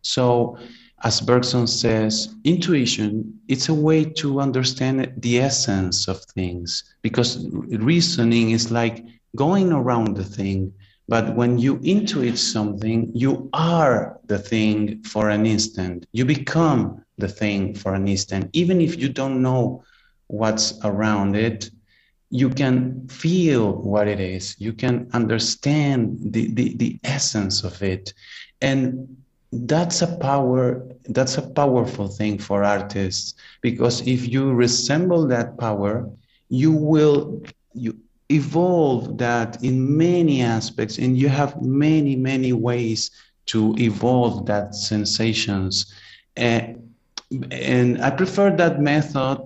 [0.01, 0.57] so
[1.03, 8.51] as Bergson says, intuition, it's a way to understand the essence of things because reasoning
[8.51, 10.73] is like going around the thing.
[11.07, 16.07] But when you intuit something, you are the thing for an instant.
[16.11, 18.49] You become the thing for an instant.
[18.53, 19.83] Even if you don't know
[20.27, 21.69] what's around it,
[22.29, 24.55] you can feel what it is.
[24.59, 28.13] You can understand the, the, the essence of it.
[28.61, 29.07] And
[29.51, 36.09] that's a power that's a powerful thing for artists because if you resemble that power
[36.49, 37.41] you will
[37.73, 37.95] you
[38.29, 43.11] evolve that in many aspects and you have many many ways
[43.45, 45.93] to evolve that sensations
[46.35, 46.77] and,
[47.51, 49.37] and i prefer that method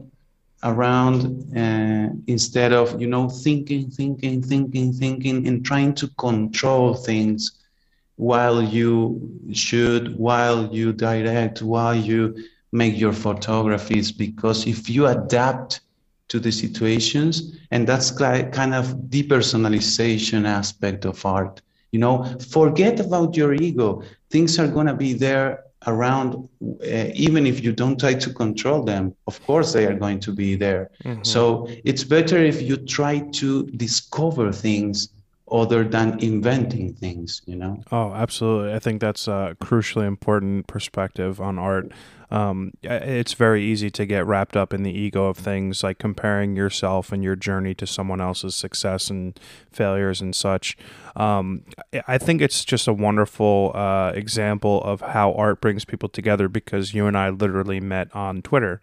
[0.64, 1.26] around
[1.58, 7.52] uh, instead of you know thinking thinking thinking thinking and trying to control things
[8.18, 9.20] while you
[9.54, 12.36] shoot, while you direct, while you
[12.72, 15.82] make your photographies, because if you adapt
[16.30, 21.62] to the situations, and that's kind of depersonalization aspect of art.
[21.92, 24.04] You know, forget about your ego.
[24.30, 29.16] Things are gonna be there around, uh, even if you don't try to control them.
[29.28, 30.92] Of course, they are going to be there.
[31.06, 31.24] Mm-hmm.
[31.24, 35.10] So it's better if you try to discover things
[35.52, 41.42] other than inventing things you know oh absolutely i think that's a crucially important perspective
[41.42, 41.92] on art
[42.32, 46.56] um, it's very easy to get wrapped up in the ego of things like comparing
[46.56, 49.40] yourself and your journey to someone else's success and
[49.72, 50.78] failures and such
[51.16, 51.64] um,
[52.08, 56.94] i think it's just a wonderful uh, example of how art brings people together because
[56.94, 58.82] you and i literally met on twitter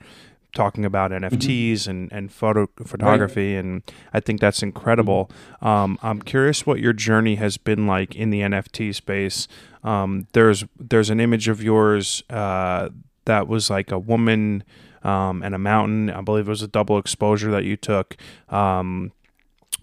[0.57, 1.91] talking about NFTs mm-hmm.
[1.91, 3.61] and, and photo photography, right.
[3.65, 3.83] and
[4.13, 5.31] I think that's incredible.
[5.63, 5.67] Mm-hmm.
[5.67, 9.47] Um, I'm curious what your journey has been like in the NFT space.
[9.85, 12.89] Um, there's there's an image of yours uh,
[13.27, 14.65] that was like a woman
[15.03, 16.11] um, and a mountain.
[16.11, 18.17] I believe it was a double exposure that you took,
[18.49, 19.13] um,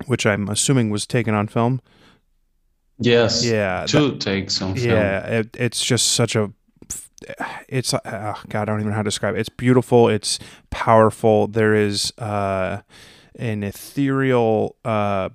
[0.08, 1.82] which I'm assuming was taken on film.
[2.99, 3.45] Yes.
[3.45, 3.86] Yeah.
[3.88, 4.89] Two that, takes on film.
[4.89, 5.25] Yeah.
[5.25, 6.51] It, it's just such a
[7.70, 9.39] it's uh, God, I don't even know how to describe it.
[9.39, 10.09] It's beautiful.
[10.09, 10.39] It's
[10.70, 11.47] powerful.
[11.47, 12.82] There is uh,
[13.36, 15.30] an ethereal uh,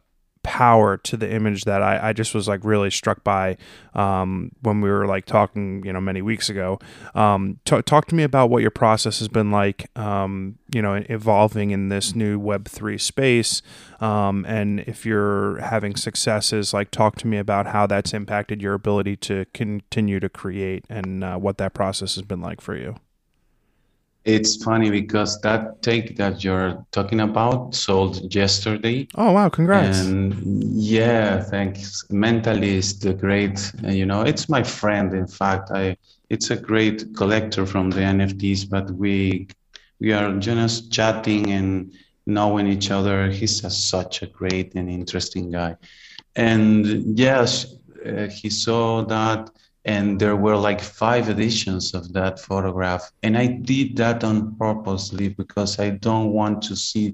[0.48, 3.58] power to the image that I, I just was like really struck by
[3.92, 6.78] um, when we were like talking, you know, many weeks ago.
[7.14, 11.04] Um, t- talk to me about what your process has been like, um, you know,
[11.10, 13.60] evolving in this new Web3 space.
[14.00, 18.72] Um, and if you're having successes, like talk to me about how that's impacted your
[18.72, 22.96] ability to continue to create and uh, what that process has been like for you
[24.28, 29.08] it's funny because that take that you're talking about sold yesterday.
[29.14, 29.48] Oh wow!
[29.48, 30.00] Congrats.
[30.00, 30.34] And
[30.74, 32.04] yeah, thanks.
[32.10, 35.14] Mentalist, the great, uh, you know, it's my friend.
[35.14, 35.96] In fact, I
[36.28, 39.48] it's a great collector from the NFTs, but we
[39.98, 41.92] we are just chatting and
[42.26, 43.30] knowing each other.
[43.30, 45.76] He's a, such a great and interesting guy.
[46.36, 47.74] And yes,
[48.04, 49.50] uh, he saw that
[49.88, 53.10] and there were like five editions of that photograph.
[53.22, 57.06] And i did that on purposely because i don't want to see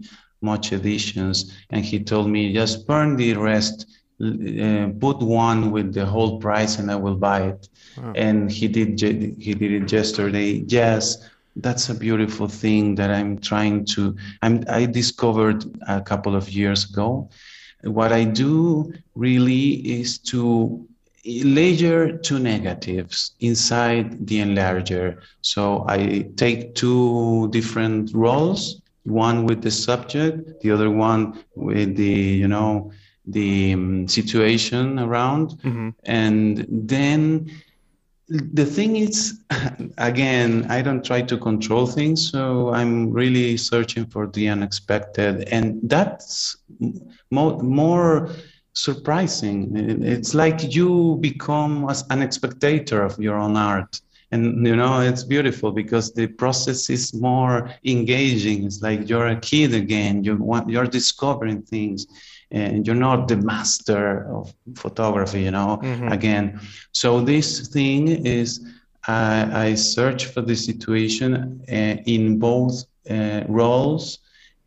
[0.43, 1.37] much editions.
[1.70, 3.87] And he told me just burn the rest
[4.20, 7.62] uh, put one with the whole price and i will buy it.
[7.97, 8.12] Wow.
[8.27, 8.89] and he did
[9.47, 10.64] he did it yesterday.
[10.81, 11.05] Yes
[11.66, 16.81] that's a beautiful thing that i'm trying to I'm, i discovered a couple of years
[16.91, 17.31] ago.
[17.99, 19.66] What i do really
[20.01, 20.89] is to
[21.25, 25.18] layer two negatives inside the enlarger.
[25.41, 32.05] So I take two different roles, one with the subject, the other one with the,
[32.05, 32.93] you know,
[33.27, 35.51] the um, situation around.
[35.62, 35.91] Mm-hmm.
[36.05, 37.51] And then
[38.29, 39.41] the thing is,
[39.99, 42.31] again, I don't try to control things.
[42.31, 45.49] So I'm really searching for the unexpected.
[45.49, 46.57] And that's
[47.31, 48.31] more, more
[48.75, 50.03] surprising.
[50.03, 54.01] It's like you become as an spectator of your own art.
[54.33, 58.64] And you know, it's beautiful because the process is more engaging.
[58.64, 60.25] It's like you're a kid again.
[60.25, 62.07] You want you're discovering things
[62.51, 66.09] and you're not the master of photography, you know, mm-hmm.
[66.09, 66.61] again.
[66.93, 68.61] So this thing is
[69.07, 74.18] I, I search for the situation uh, in both uh, roles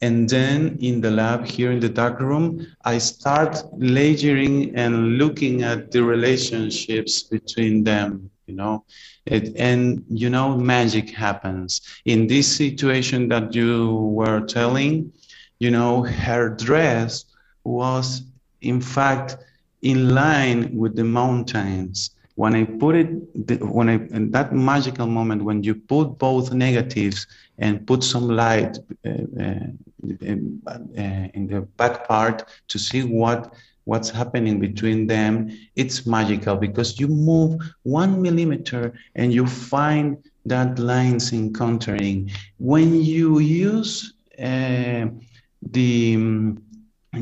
[0.02, 5.64] and then in the lab here in the dark room, I start layering and looking
[5.64, 8.86] at the relationships between them, you know,
[9.26, 11.82] it, and, you know, magic happens.
[12.06, 15.12] In this situation that you were telling,
[15.60, 17.26] you know, her dress
[17.64, 18.22] was
[18.62, 19.38] in fact
[19.82, 23.10] in line with the mountains when I put it,
[23.64, 27.26] when I, in that magical moment, when you put both negatives
[27.58, 29.68] and put some light uh, uh,
[30.22, 30.78] in, uh,
[31.34, 37.08] in, the back part to see what what's happening between them, it's magical because you
[37.08, 42.30] move one millimeter and you find that lines encountering.
[42.60, 45.08] When you use uh,
[45.72, 46.62] the um,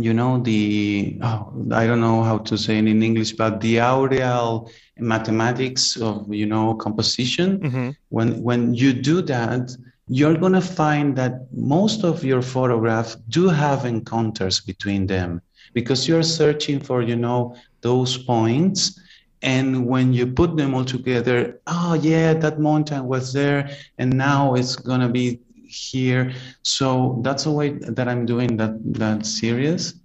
[0.03, 3.77] you know the oh, i don't know how to say it in english but the
[3.79, 7.89] aureal mathematics of you know composition mm-hmm.
[8.09, 9.75] when when you do that
[10.07, 15.41] you're going to find that most of your photographs do have encounters between them
[15.73, 18.99] because you're searching for you know those points
[19.41, 24.55] and when you put them all together oh yeah that mountain was there and now
[24.55, 26.33] it's going to be here.
[26.63, 29.95] So that's the way that I'm doing that that series.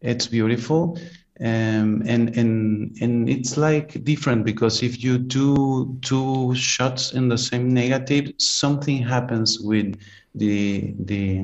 [0.00, 0.98] It's beautiful.
[1.40, 7.38] Um, and and and it's like different because if you do two shots in the
[7.38, 9.98] same negative, something happens with
[10.34, 11.42] the the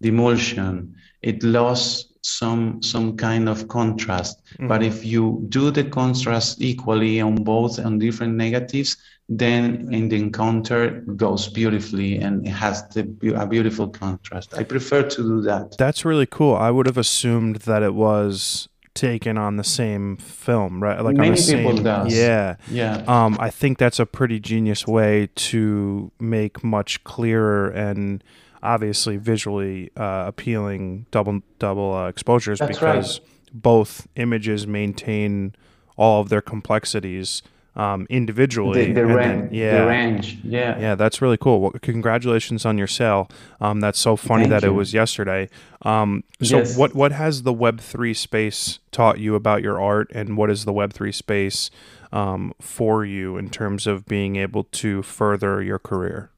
[0.00, 0.94] the emulsion.
[1.22, 4.44] It lost some some kind of contrast.
[4.54, 4.68] Mm-hmm.
[4.68, 8.96] But if you do the contrast equally on both on different negatives,
[9.28, 13.02] then in the encounter goes beautifully and it has the,
[13.36, 14.54] a beautiful contrast.
[14.54, 15.76] I prefer to do that.
[15.78, 16.56] That's really cool.
[16.56, 21.00] I would have assumed that it was taken on the same film, right?
[21.00, 22.14] Like Many on the people same, does.
[22.14, 23.04] Yeah, yeah.
[23.06, 28.24] Um, I think that's a pretty genius way to make much clearer and
[28.62, 33.28] obviously visually uh, appealing double double uh, exposures that's because right.
[33.52, 35.54] both images maintain
[35.96, 37.42] all of their complexities
[37.76, 38.86] um, individually.
[38.86, 41.60] The, the, ran- then, yeah, the range, yeah, yeah, that's really cool.
[41.60, 43.28] Well, congratulations on your sale.
[43.60, 44.70] Um, that's so funny Thank that you.
[44.70, 45.48] it was yesterday.
[45.82, 46.76] Um, so, yes.
[46.76, 50.64] what what has the Web three space taught you about your art, and what is
[50.64, 51.70] the Web three space
[52.12, 56.30] um, for you in terms of being able to further your career?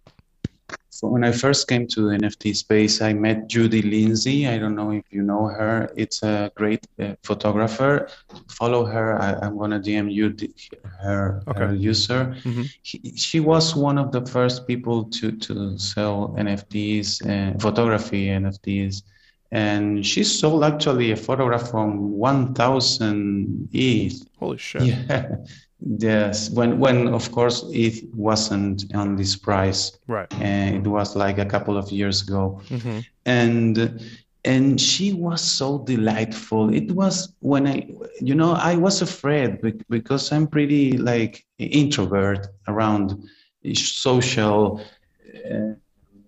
[1.11, 4.47] When I first came to the NFT space, I met Judy Lindsay.
[4.47, 5.93] I don't know if you know her.
[5.97, 8.09] It's a great uh, photographer.
[8.49, 9.21] Follow her.
[9.21, 10.35] I, am gonna DM you
[11.01, 11.59] her, okay.
[11.59, 12.37] her user.
[12.45, 12.63] Mm-hmm.
[12.83, 19.03] He, she was one of the first people to to sell NFTs, uh, photography NFTs,
[19.51, 24.23] and she sold actually a photograph from 1,000 ETH.
[24.39, 24.83] Holy shit!
[25.09, 25.37] Yeah,
[25.85, 30.33] Yes, when when of course it wasn't on this price, right?
[30.35, 33.01] And it was like a couple of years ago, mm-hmm.
[33.27, 34.01] and
[34.45, 36.73] and she was so delightful.
[36.73, 37.89] It was when I,
[38.21, 43.25] you know, I was afraid because I'm pretty like introvert around
[43.75, 44.81] social
[45.51, 45.75] uh,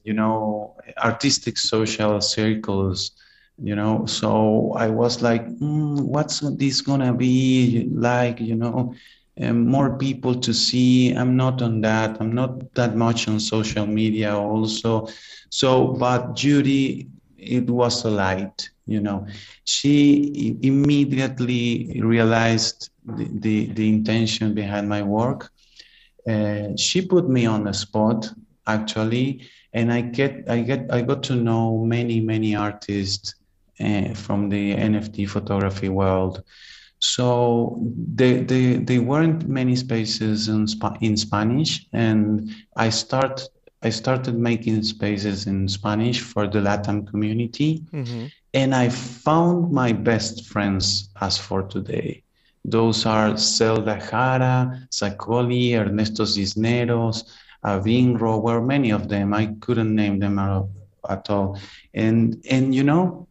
[0.04, 3.12] you know, artistic social circles,
[3.58, 4.06] you know.
[4.06, 8.94] So I was like, mm, what's this gonna be like, you know?
[9.36, 11.12] And more people to see.
[11.12, 12.18] I'm not on that.
[12.20, 15.08] I'm not that much on social media also.
[15.50, 19.26] So, but Judy, it was a light, you know.
[19.64, 25.50] She immediately realized the, the, the intention behind my work.
[26.28, 28.30] Uh, she put me on the spot
[28.66, 29.42] actually
[29.74, 33.34] and i get i get i got to know many many artists
[33.80, 36.42] uh, from the nft photography world
[37.04, 37.78] so
[38.14, 43.46] they, they, they weren't many spaces in, Sp- in spanish and i start
[43.82, 48.26] i started making spaces in spanish for the latin community mm-hmm.
[48.54, 52.22] and i found my best friends as for today
[52.66, 57.24] those are Zelda Jara, Zacoli, Ernesto Cisneros,
[57.62, 59.34] Avingro, were many of them.
[59.34, 61.58] I couldn't name them at all.
[61.92, 63.28] And and you know,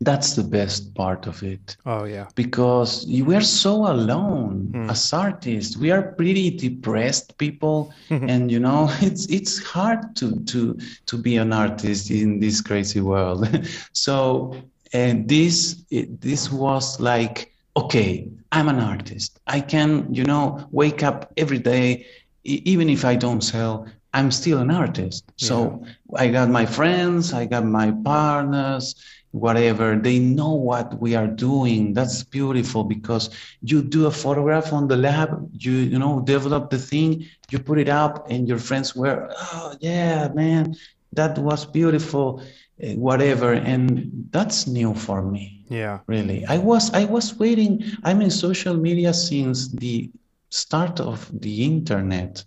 [0.00, 1.76] that's the best part of it.
[1.86, 2.26] Oh yeah.
[2.34, 4.90] Because we are so alone mm.
[4.90, 5.76] as artists.
[5.76, 11.36] We are pretty depressed people, and you know, it's it's hard to to to be
[11.36, 13.48] an artist in this crazy world.
[13.92, 14.56] so
[14.92, 21.02] and this it, this was like okay i'm an artist i can you know wake
[21.02, 22.06] up every day
[22.46, 23.86] even if I don't sell,
[24.16, 25.24] I'm still an artist.
[25.38, 25.48] Yeah.
[25.48, 25.84] So
[26.16, 28.94] I got my friends, I got my partners,
[29.30, 29.96] whatever.
[29.96, 31.92] They know what we are doing.
[31.92, 33.28] That's beautiful because
[33.60, 37.78] you do a photograph on the lab, you you know develop the thing, you put
[37.78, 40.74] it up, and your friends were, oh yeah, man,
[41.12, 42.42] that was beautiful,
[42.80, 43.52] eh, whatever.
[43.52, 45.64] And that's new for me.
[45.68, 46.44] Yeah, really.
[46.46, 47.84] I was I was waiting.
[48.02, 50.10] I'm in social media since the
[50.48, 52.44] start of the internet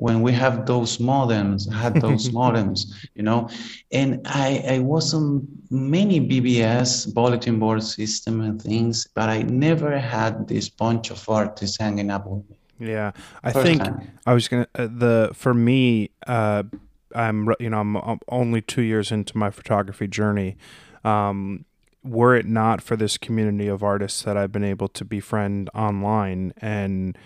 [0.00, 2.80] when we have those modems had those modems
[3.14, 3.48] you know?
[3.92, 9.98] And i i was on many bbs bulletin board system and things but i never
[9.98, 12.56] had this bunch of artists hanging up with me.
[12.94, 14.10] Yeah i First think time.
[14.26, 16.62] i was gonna uh, the for me uh
[17.14, 20.56] i'm you know I'm, I'm only two years into my photography journey.
[21.04, 21.64] Um
[22.02, 26.54] were it not for this community of artists that I've been able to befriend online
[26.56, 27.16] and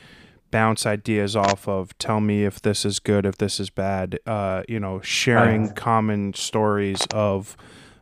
[0.55, 4.63] bounce ideas off of, tell me if this is good, if this is bad, uh,
[4.69, 7.57] you know, sharing common stories of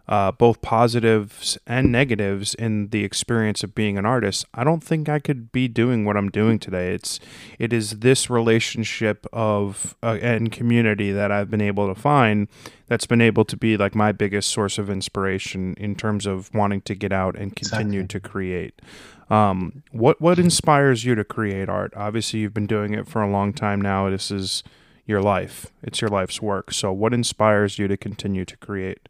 [0.09, 5.09] uh, both positives and negatives in the experience of being an artist, I don't think
[5.09, 6.93] I could be doing what I'm doing today.
[6.93, 7.21] It's
[7.59, 12.49] it is this relationship of uh, and community that I've been able to find
[12.89, 16.83] that's been able to be like my biggest source of inspiration in terms of wanting
[16.83, 18.21] to get out and continue exactly.
[18.21, 18.83] to create.
[19.31, 21.93] Um, what what inspires you to create art?
[21.97, 24.11] Obviously, you've been doing it for a long time now.
[24.11, 24.63] This is
[25.07, 25.67] your life.
[25.83, 26.73] It's your life's work.
[26.73, 29.09] So, what inspires you to continue to create?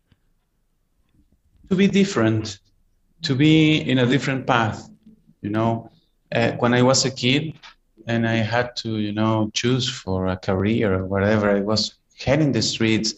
[1.72, 2.58] To be different,
[3.22, 4.90] to be in a different path.
[5.40, 5.90] You know,
[6.30, 7.54] uh, when I was a kid
[8.06, 12.52] and I had to, you know, choose for a career or whatever, I was heading
[12.52, 13.14] the streets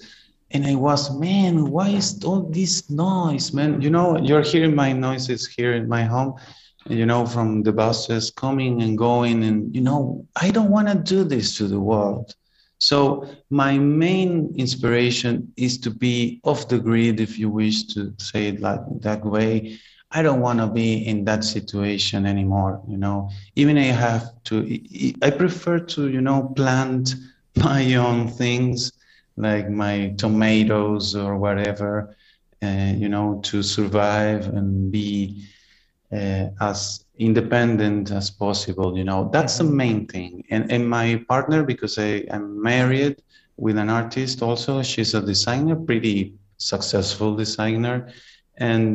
[0.53, 3.83] and I was, man, why is all this noise, man?
[3.83, 6.35] You know, you're hearing my noises here in my home,
[6.89, 9.43] you know, from the buses coming and going.
[9.43, 12.37] And, you know, I don't want to do this to the world.
[12.85, 18.49] So my main inspiration is to be off the grid, if you wish to say
[18.49, 19.79] it like that way.
[20.11, 22.83] I don't want to be in that situation anymore.
[22.87, 24.57] You know, even I have to,
[25.23, 27.15] I prefer to, you know, plant
[27.57, 28.93] my own things
[29.37, 32.15] like my tomatoes or whatever,
[32.63, 35.47] uh, you know, to survive and be
[36.15, 39.31] uh, as independent as possible you know.
[39.33, 40.45] That's the main thing.
[40.51, 43.17] And and my partner because i am married
[43.57, 48.09] with an artist also she's a designer pretty successful designer.
[48.59, 48.95] And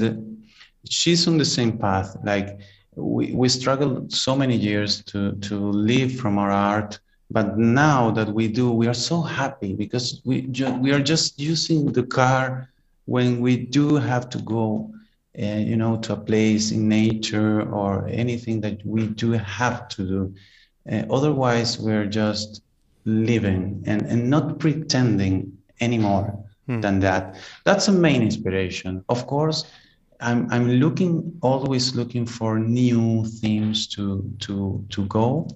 [0.90, 2.16] she's on the same path.
[2.24, 2.60] Like
[2.96, 5.56] we, we struggled so many years to to
[5.92, 7.00] live from our art
[7.32, 11.40] but now that we do we are so happy because we ju- we are just
[11.40, 12.70] using the car
[13.06, 14.90] when we do have to go
[15.38, 20.04] uh, you know, to a place in nature or anything that we do have to
[20.08, 20.36] do.
[20.92, 22.62] Uh, otherwise, we're just
[23.06, 26.82] living and, and not pretending anymore hmm.
[26.82, 27.36] than that.
[27.64, 29.04] That's a main inspiration.
[29.10, 29.66] Of course,
[30.20, 35.48] I'm, I'm looking always looking for new themes to to to go.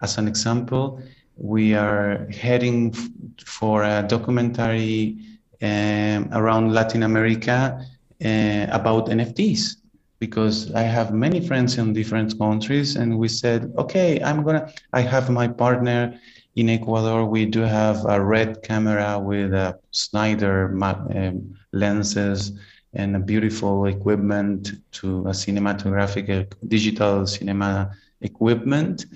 [0.00, 1.02] As an example,
[1.36, 3.08] we are heading f-
[3.44, 5.16] for a documentary
[5.60, 7.84] um, around Latin America
[8.24, 9.76] uh, about NFTs
[10.18, 14.72] because I have many friends in different countries, and we said, okay, I'm gonna.
[14.92, 16.18] I have my partner,
[16.56, 22.52] in Ecuador, we do have a red camera with a Schneider um, lenses
[22.92, 29.06] and a beautiful equipment to a cinematographic digital cinema equipment.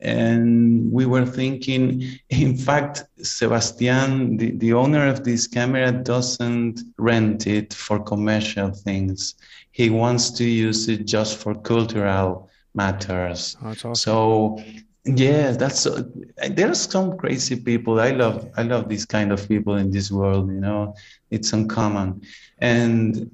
[0.00, 7.46] And we were thinking, in fact, Sebastian, the, the owner of this camera, doesn't rent
[7.46, 9.34] it for commercial things.
[9.72, 13.56] He wants to use it just for cultural matters.
[13.62, 13.94] Oh, awesome.
[13.94, 14.62] So
[15.06, 16.02] yeah, that's uh,
[16.50, 18.00] there's some crazy people.
[18.00, 20.50] I love I love these kind of people in this world.
[20.50, 20.94] You know,
[21.30, 22.22] it's uncommon,
[22.58, 23.30] and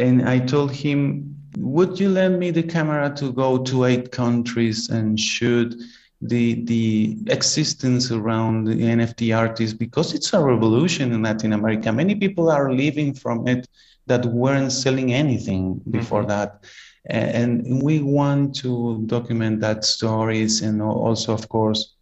[0.00, 4.88] and I told him, would you lend me the camera to go to eight countries
[4.88, 5.74] and shoot
[6.22, 11.90] the the existence around the NFT artists because it's a revolution in Latin America.
[11.92, 13.66] Many people are living from it
[14.06, 16.28] that weren't selling anything before mm-hmm.
[16.28, 16.64] that
[17.06, 21.94] and we want to document that stories and also of course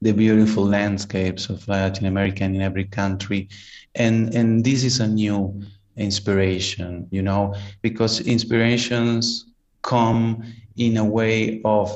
[0.00, 3.48] the beautiful landscapes of latin america in every country
[3.96, 5.60] and and this is a new
[5.98, 9.46] inspiration you know because inspirations
[9.82, 10.42] come
[10.76, 11.90] in a way of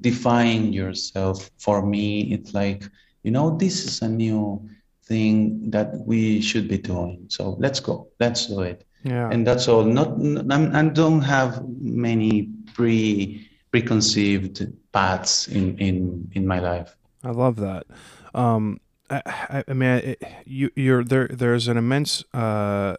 [0.00, 2.84] define yourself for me it's like
[3.22, 4.60] you know this is a new
[5.04, 9.30] thing that we should be doing so let's go let's do it yeah.
[9.30, 9.84] And that's all.
[9.84, 10.08] Not
[10.50, 16.96] I'm, I don't have many pre preconceived paths in in in my life.
[17.22, 17.86] I love that.
[18.34, 18.80] Um,
[19.10, 21.28] I, I mean, it, you you're there.
[21.28, 22.96] There's an immense uh,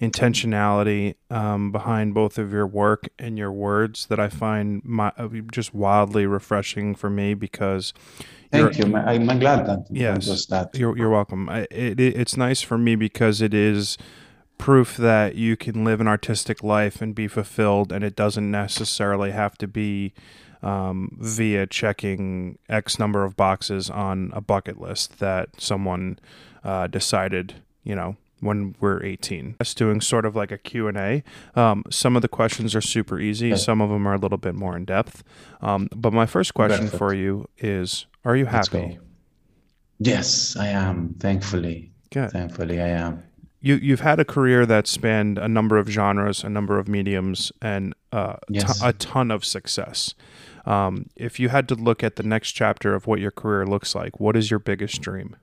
[0.00, 5.28] intentionality um, behind both of your work and your words that I find my, uh,
[5.52, 7.92] just wildly refreshing for me because.
[8.50, 8.96] Thank you.
[8.96, 9.86] I'm glad that.
[9.90, 10.74] Yes, that.
[10.74, 11.48] You're you're welcome.
[11.48, 13.96] It, it, it's nice for me because it is
[14.58, 19.30] proof that you can live an artistic life and be fulfilled, and it doesn't necessarily
[19.30, 20.12] have to be
[20.62, 26.18] um, via checking X number of boxes on a bucket list that someone
[26.64, 29.56] uh, decided, you know, when we're 18.
[29.60, 31.22] Just doing sort of like a Q&A.
[31.54, 33.56] Um, some of the questions are super easy.
[33.56, 35.22] Some of them are a little bit more in depth.
[35.60, 36.98] Um, but my first question Perfect.
[36.98, 38.98] for you is, are you happy?
[39.98, 41.14] Yes, I am.
[41.18, 41.92] Thankfully.
[42.10, 42.30] Good.
[42.30, 43.22] Thankfully, I am
[43.60, 47.52] you you've had a career that spanned a number of genres, a number of mediums,
[47.60, 48.80] and uh, yes.
[48.80, 50.14] t- a ton of success.
[50.64, 53.94] Um, if you had to look at the next chapter of what your career looks
[53.94, 55.36] like, what is your biggest dream?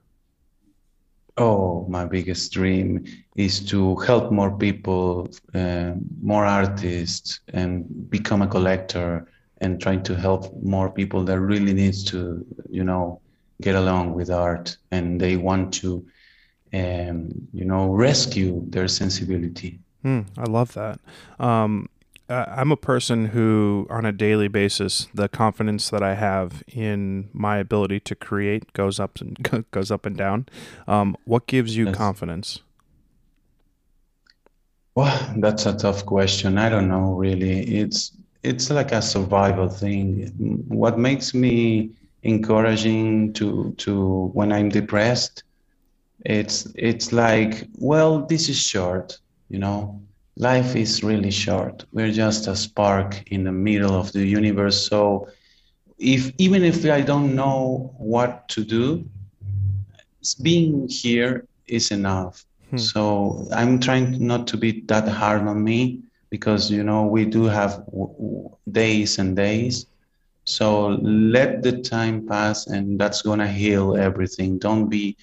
[1.38, 3.04] Oh, my biggest dream
[3.36, 9.30] is to help more people, uh, more artists, and become a collector
[9.60, 13.20] and trying to help more people that really needs to, you know,
[13.60, 16.06] get along with art and they want to
[16.72, 19.80] um, you know, rescue their sensibility.
[20.04, 21.00] Mm, I love that.
[21.38, 21.88] Um,
[22.28, 27.58] I'm a person who, on a daily basis, the confidence that I have in my
[27.58, 30.46] ability to create goes up and goes up and down.
[30.86, 32.60] Um, what gives you confidence?
[34.94, 36.58] Well, that's a tough question.
[36.58, 37.60] I don't know really.
[37.60, 38.12] It's
[38.42, 40.64] it's like a survival thing.
[40.68, 41.90] What makes me
[42.22, 45.44] encouraging to to when I'm depressed
[46.24, 49.18] it's it's like well this is short
[49.48, 50.00] you know
[50.38, 51.84] life is really short.
[51.92, 54.88] We're just a spark in the middle of the universe.
[54.88, 55.28] So
[55.98, 59.04] if even if i don't know what to do
[60.42, 62.44] being here is enough.
[62.70, 62.78] Hmm.
[62.78, 67.44] so i'm trying not to be that hard on me because you know we do
[67.44, 67.82] have
[68.70, 69.86] days and days.
[70.44, 74.58] So let the time pass and that's going to heal everything.
[74.58, 75.16] Don't be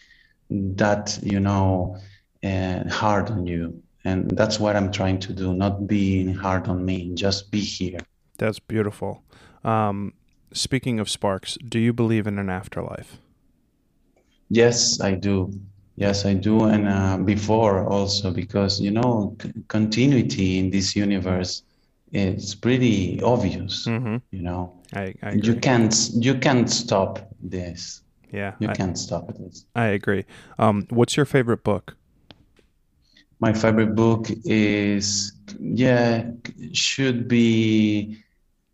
[0.49, 1.97] that you know
[2.43, 6.85] uh, hard on you and that's what i'm trying to do not being hard on
[6.85, 7.99] me just be here
[8.37, 9.23] that's beautiful
[9.63, 10.13] um,
[10.53, 13.17] speaking of sparks do you believe in an afterlife
[14.49, 15.51] yes i do
[15.95, 21.63] yes i do and uh, before also because you know c- continuity in this universe
[22.11, 24.17] is pretty obvious mm-hmm.
[24.31, 28.01] you know I, I you can't you can't stop this
[28.35, 29.59] yeah, you I, can't stop it.
[29.75, 30.25] I agree.
[30.59, 31.95] Um, what's your favorite book?
[33.39, 36.31] My favorite book is yeah
[36.73, 38.17] should be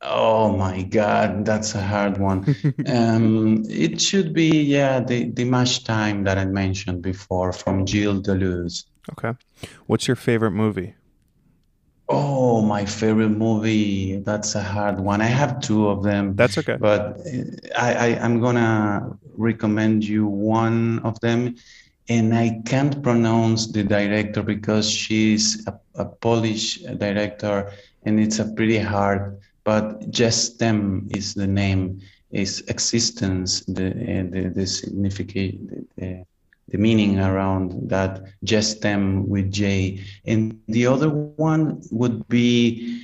[0.02, 2.56] oh my god that's a hard one.
[2.88, 8.22] um, it should be yeah the the Image Time that I mentioned before from Gilles
[8.22, 8.86] Deleuze.
[9.12, 9.38] Okay,
[9.88, 10.96] what's your favorite movie?
[12.14, 14.18] Oh, my favorite movie.
[14.18, 15.22] That's a hard one.
[15.22, 16.36] I have two of them.
[16.36, 16.76] That's okay.
[16.78, 17.22] But
[17.78, 21.56] I, I I'm gonna recommend you one of them,
[22.12, 27.72] and I can't pronounce the director because she's a, a Polish director,
[28.04, 29.40] and it's a pretty hard.
[29.64, 32.02] But Jestem is the name,
[32.32, 33.88] is existence, the
[34.34, 36.26] the, the significant the,
[36.72, 38.12] the meaning around that
[38.44, 40.04] Jestem with J.
[40.26, 43.02] And the other one would be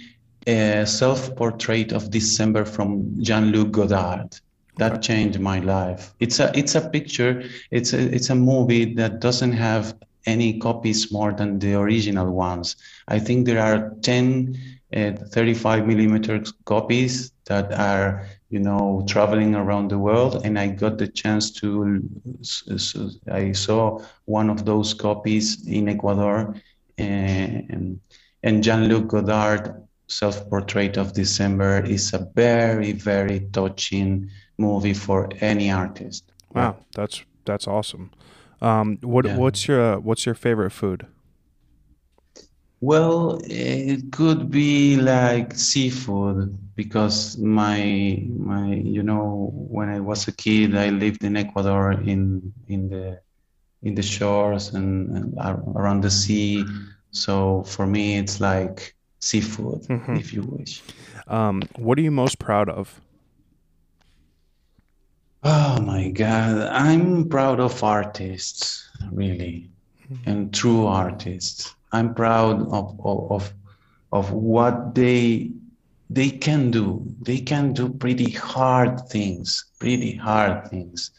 [0.48, 2.90] a self-portrait of December from
[3.22, 4.40] Jean-Luc Godard.
[4.78, 6.14] That changed my life.
[6.20, 7.44] It's a it's a picture.
[7.72, 12.76] It's a it's a movie that doesn't have any copies more than the original ones.
[13.08, 14.56] I think there are 10
[14.96, 20.98] uh, 35 millimeter copies that are you know traveling around the world and i got
[20.98, 22.02] the chance to
[23.30, 26.56] i saw one of those copies in ecuador
[26.98, 28.00] and,
[28.44, 29.76] and jean-luc godard
[30.08, 37.68] self-portrait of december is a very very touching movie for any artist wow that's that's
[37.68, 38.12] awesome
[38.60, 39.38] um, what yeah.
[39.38, 41.06] what's your what's your favorite food
[42.80, 50.32] well, it could be like seafood because my my you know when I was a
[50.32, 53.20] kid I lived in Ecuador in in the
[53.82, 55.34] in the shores and, and
[55.76, 56.66] around the sea.
[57.12, 60.16] So for me, it's like seafood, mm-hmm.
[60.16, 60.84] if you wish.
[61.28, 63.02] Um, what are you most proud of?
[65.50, 69.70] Oh my God, I'm proud of artists, really,
[70.12, 70.30] mm-hmm.
[70.30, 73.54] and true artists I'm proud of, of,
[74.12, 75.52] of, what they
[76.10, 77.02] they can do.
[77.22, 81.12] They can do pretty hard things, pretty hard things,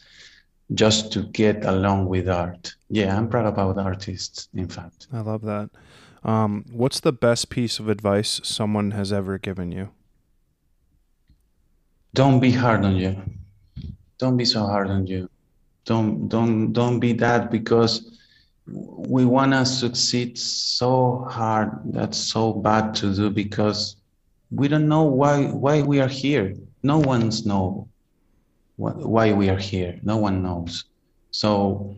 [0.74, 2.74] just to get along with art.
[2.90, 4.48] Yeah, I'm proud about artists.
[4.52, 5.70] In fact, I love that.
[6.22, 9.88] Um, what's the best piece of advice someone has ever given you?
[12.12, 13.16] Don't be hard on you.
[14.18, 15.30] Don't be so hard on you.
[15.84, 18.18] Don't don't don't be that because
[18.66, 23.96] we want to succeed so hard that's so bad to do because
[24.50, 26.54] we don't know why why we are here.
[26.82, 27.88] No one's know
[28.76, 29.98] why we are here.
[30.02, 30.84] No one knows.
[31.30, 31.96] So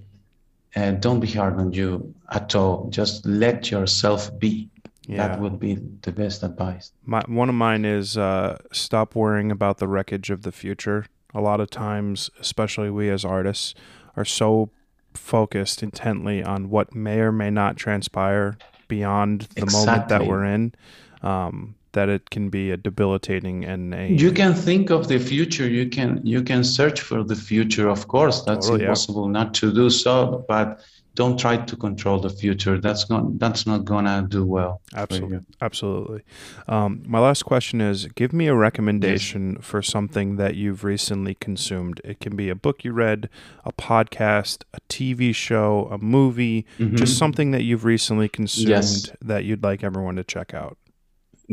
[0.76, 2.88] uh, don't be hard on you at all.
[2.90, 4.68] Just let yourself be.
[5.06, 5.26] Yeah.
[5.26, 6.92] that would be the best advice.
[7.04, 11.41] My, one of mine is uh, stop worrying about the wreckage of the future a
[11.41, 13.74] lot of times especially we as artists
[14.16, 14.70] are so
[15.14, 18.57] focused intently on what may or may not transpire
[18.89, 19.87] beyond the exactly.
[19.87, 20.74] moment that we're in,
[21.22, 24.09] um, that it can be a debilitating and a.
[24.09, 25.68] You can think of the future.
[25.68, 27.89] You can you can search for the future.
[27.89, 29.33] Of course, that's totally, impossible yeah.
[29.33, 30.45] not to do so.
[30.49, 30.81] But
[31.14, 32.80] don't try to control the future.
[32.80, 34.80] That's not that's not gonna do well.
[34.94, 36.22] Absolutely, absolutely.
[36.68, 39.64] Um, my last question is: Give me a recommendation yes.
[39.64, 42.00] for something that you've recently consumed.
[42.04, 43.28] It can be a book you read,
[43.64, 46.96] a podcast, a TV show, a movie, mm-hmm.
[46.96, 49.11] just something that you've recently consumed yes.
[49.20, 50.78] that you'd like everyone to check out.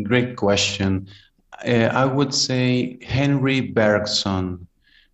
[0.03, 1.07] Great question.
[1.65, 4.67] Uh, I would say Henri Bergson.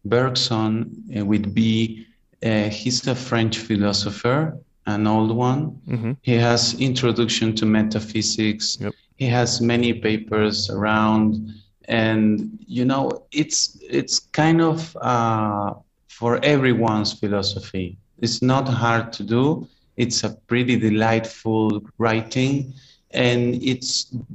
[0.05, 2.05] Bergson uh, would be
[2.43, 5.79] uh, he's a French philosopher, an old one.
[5.87, 6.11] Mm-hmm.
[6.21, 8.77] He has introduction to metaphysics.
[8.79, 8.93] Yep.
[9.15, 11.53] He has many papers around,
[11.85, 15.73] and you know, it's it's kind of uh,
[16.09, 17.97] for everyone's philosophy.
[18.19, 19.67] It's not hard to do.
[19.95, 22.73] It's a pretty delightful writing,
[23.11, 23.85] and it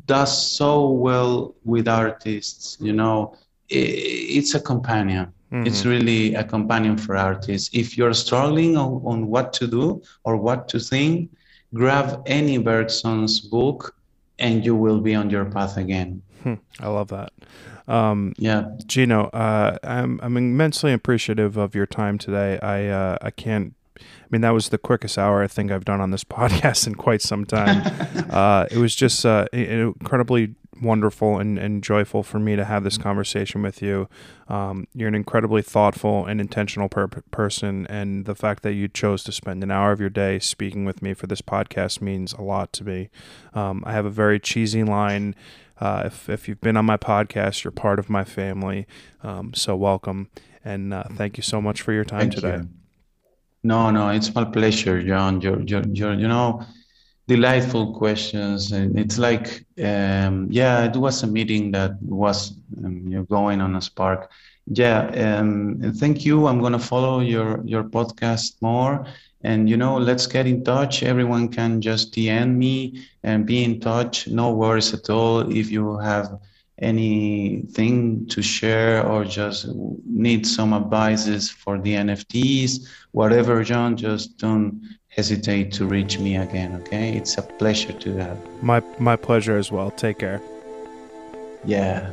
[0.07, 2.79] does so well with artists.
[2.81, 3.37] You know,
[3.69, 5.67] it's a companion Mm-hmm.
[5.67, 7.71] It's really a companion for artists.
[7.73, 11.31] If you're struggling on, on what to do or what to think,
[11.73, 13.95] grab any Bergson's book
[14.39, 16.23] and you will be on your path again.
[16.43, 16.55] Hmm.
[16.81, 17.33] I love that.
[17.89, 22.59] Um, yeah, Gino, uh, I'm I'm immensely appreciative of your time today.
[22.61, 23.75] I uh, I can't.
[23.99, 26.95] I mean, that was the quickest hour I think I've done on this podcast in
[26.95, 27.83] quite some time.
[28.31, 32.99] uh, it was just uh, incredibly wonderful and, and joyful for me to have this
[32.99, 34.09] conversation with you.
[34.49, 39.23] Um, you're an incredibly thoughtful and intentional per- person, and the fact that you chose
[39.25, 42.43] to spend an hour of your day speaking with me for this podcast means a
[42.43, 43.11] lot to me.
[43.55, 45.35] Um, I have a very cheesy line.
[45.81, 48.87] Uh, if, if you've been on my podcast, you're part of my family.
[49.23, 50.29] Um, so welcome.
[50.65, 52.57] And uh, thank you so much for your time thank today.
[52.57, 52.69] You.
[53.63, 55.41] No, no, it's my pleasure, John.
[55.41, 56.65] You're, you're, you're, you know,
[57.29, 58.73] delightful questions.
[58.73, 62.55] And it's like um, yeah it was a meeting that was
[62.85, 64.31] um, you're going on a spark.
[64.67, 66.47] Yeah um, thank you.
[66.49, 69.07] I'm going to follow your your podcast more.
[69.43, 71.03] And you know let's get in touch.
[71.03, 74.29] Everyone can just dm me and be in touch.
[74.29, 76.41] No worries at all if you have
[76.81, 79.67] anything to share or just
[80.07, 84.81] need some advices for the nfts whatever john just don't
[85.19, 87.17] hesitate to reach me again, okay?
[87.17, 88.39] It's a pleasure to have.
[88.63, 89.91] My my pleasure as well.
[89.91, 90.41] Take care.
[91.65, 92.13] Yeah.